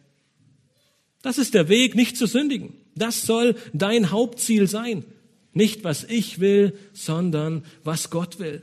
[1.22, 2.74] Das ist der Weg, nicht zu sündigen.
[2.96, 5.04] Das soll dein Hauptziel sein.
[5.52, 8.62] Nicht was ich will, sondern was Gott will.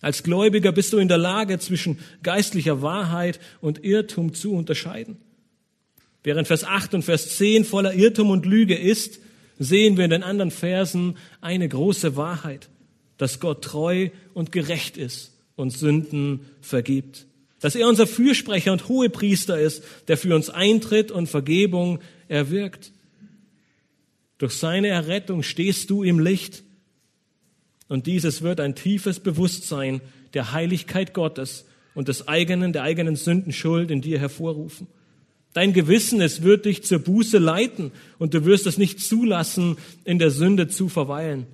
[0.00, 5.16] Als Gläubiger bist du in der Lage, zwischen geistlicher Wahrheit und Irrtum zu unterscheiden.
[6.22, 9.20] Während Vers 8 und Vers 10 voller Irrtum und Lüge ist,
[9.58, 12.68] sehen wir in den anderen Versen eine große Wahrheit,
[13.16, 17.26] dass Gott treu und gerecht ist und Sünden vergibt.
[17.60, 22.92] Dass er unser Fürsprecher und Hohepriester ist, der für uns eintritt und Vergebung erwirkt.
[24.38, 26.62] Durch seine Errettung stehst du im Licht.
[27.88, 30.00] Und dieses wird ein tiefes Bewusstsein
[30.34, 34.86] der Heiligkeit Gottes und des eigenen, der eigenen Sündenschuld in dir hervorrufen.
[35.54, 40.18] Dein Gewissen, es wird dich zur Buße leiten und du wirst es nicht zulassen, in
[40.18, 41.46] der Sünde zu verweilen.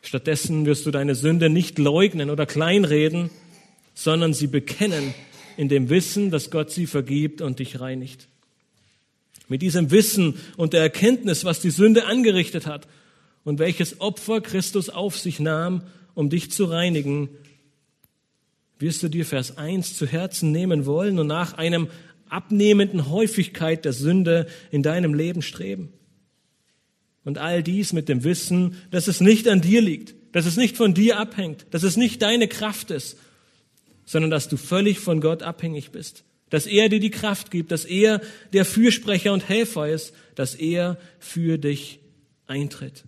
[0.00, 3.28] Stattdessen wirst du deine Sünde nicht leugnen oder kleinreden,
[3.92, 5.12] sondern sie bekennen
[5.58, 8.28] in dem Wissen, dass Gott sie vergibt und dich reinigt.
[9.48, 12.86] Mit diesem Wissen und der Erkenntnis, was die Sünde angerichtet hat
[13.44, 15.82] und welches Opfer Christus auf sich nahm,
[16.14, 17.30] um dich zu reinigen,
[18.78, 21.88] wirst du dir Vers 1 zu Herzen nehmen wollen und nach einem
[22.28, 25.94] abnehmenden Häufigkeit der Sünde in deinem Leben streben.
[27.24, 30.76] Und all dies mit dem Wissen, dass es nicht an dir liegt, dass es nicht
[30.76, 33.18] von dir abhängt, dass es nicht deine Kraft ist,
[34.04, 37.84] sondern dass du völlig von Gott abhängig bist dass er dir die Kraft gibt, dass
[37.84, 38.20] er
[38.52, 42.00] der Fürsprecher und Helfer ist, dass er für dich
[42.46, 43.04] eintritt.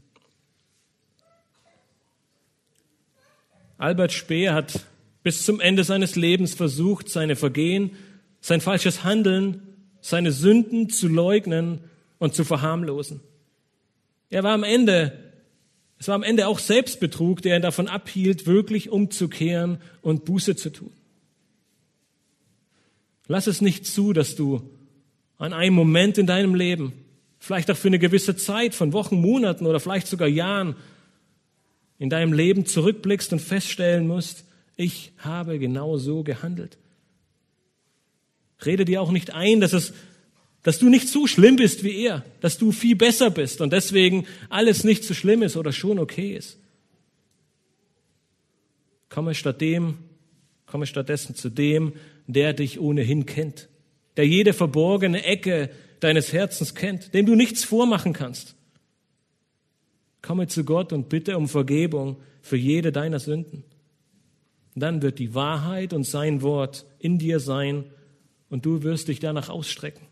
[3.78, 4.84] Albert Speer hat
[5.22, 7.92] bis zum Ende seines Lebens versucht, seine Vergehen,
[8.40, 9.62] sein falsches Handeln,
[10.00, 11.80] seine Sünden zu leugnen
[12.18, 13.20] und zu verharmlosen.
[14.28, 15.32] Er war am Ende,
[15.98, 20.70] es war am Ende auch Selbstbetrug, der ihn davon abhielt, wirklich umzukehren und Buße zu
[20.70, 20.92] tun.
[23.30, 24.60] Lass es nicht zu, dass du
[25.38, 26.92] an einem Moment in deinem Leben,
[27.38, 30.74] vielleicht auch für eine gewisse Zeit von Wochen, Monaten oder vielleicht sogar Jahren,
[32.00, 34.42] in deinem Leben zurückblickst und feststellen musst,
[34.74, 36.76] ich habe genau so gehandelt.
[38.66, 39.92] Rede dir auch nicht ein, dass es,
[40.64, 44.26] dass du nicht so schlimm bist wie er, dass du viel besser bist und deswegen
[44.48, 46.58] alles nicht so schlimm ist oder schon okay ist.
[49.08, 49.98] Komme statt dem,
[50.66, 51.92] komme stattdessen zu dem,
[52.32, 53.68] der dich ohnehin kennt,
[54.16, 55.70] der jede verborgene Ecke
[56.00, 58.56] deines Herzens kennt, dem du nichts vormachen kannst.
[60.22, 63.64] Komme zu Gott und bitte um Vergebung für jede deiner Sünden.
[64.74, 67.84] Dann wird die Wahrheit und sein Wort in dir sein
[68.48, 70.06] und du wirst dich danach ausstrecken.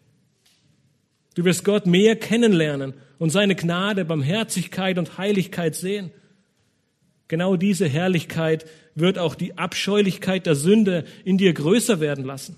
[1.34, 6.10] Du wirst Gott mehr kennenlernen und seine Gnade, Barmherzigkeit und Heiligkeit sehen.
[7.28, 12.56] Genau diese Herrlichkeit wird auch die Abscheulichkeit der Sünde in dir größer werden lassen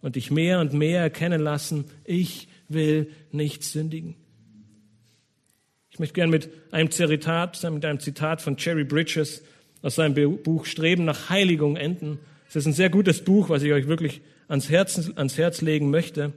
[0.00, 4.16] und dich mehr und mehr erkennen lassen, ich will nicht sündigen.
[5.90, 9.42] Ich möchte gerne mit einem Zitat, mit einem Zitat von Jerry Bridges
[9.82, 12.18] aus seinem Buch Streben nach Heiligung enden.
[12.48, 15.90] Es ist ein sehr gutes Buch, was ich euch wirklich ans Herz, ans Herz legen
[15.90, 16.32] möchte.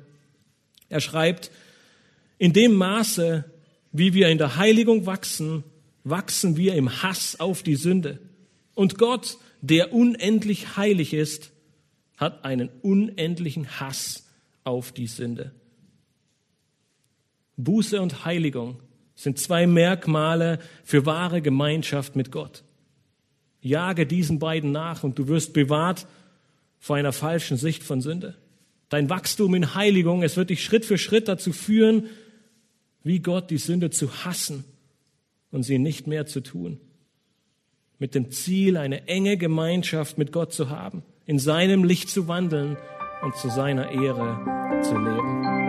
[0.90, 1.52] Er schreibt,
[2.38, 3.46] in dem Maße,
[3.92, 5.64] wie wir in der Heiligung wachsen,
[6.04, 8.20] wachsen wir im Hass auf die Sünde.
[8.74, 11.52] Und Gott, der unendlich heilig ist,
[12.18, 14.28] hat einen unendlichen Hass
[14.64, 15.52] auf die Sünde.
[17.58, 18.80] Buße und Heiligung
[19.16, 22.64] sind zwei Merkmale für wahre Gemeinschaft mit Gott.
[23.62, 26.08] Jage diesen beiden nach und du wirst bewahrt
[26.78, 28.36] vor einer falschen Sicht von Sünde.
[28.88, 32.08] Dein Wachstum in Heiligung, es wird dich Schritt für Schritt dazu führen,
[33.04, 34.64] wie Gott die Sünde zu hassen
[35.52, 36.80] und sie nicht mehr zu tun.
[37.98, 42.78] Mit dem Ziel, eine enge Gemeinschaft mit Gott zu haben, in seinem Licht zu wandeln
[43.22, 45.69] und zu seiner Ehre zu leben.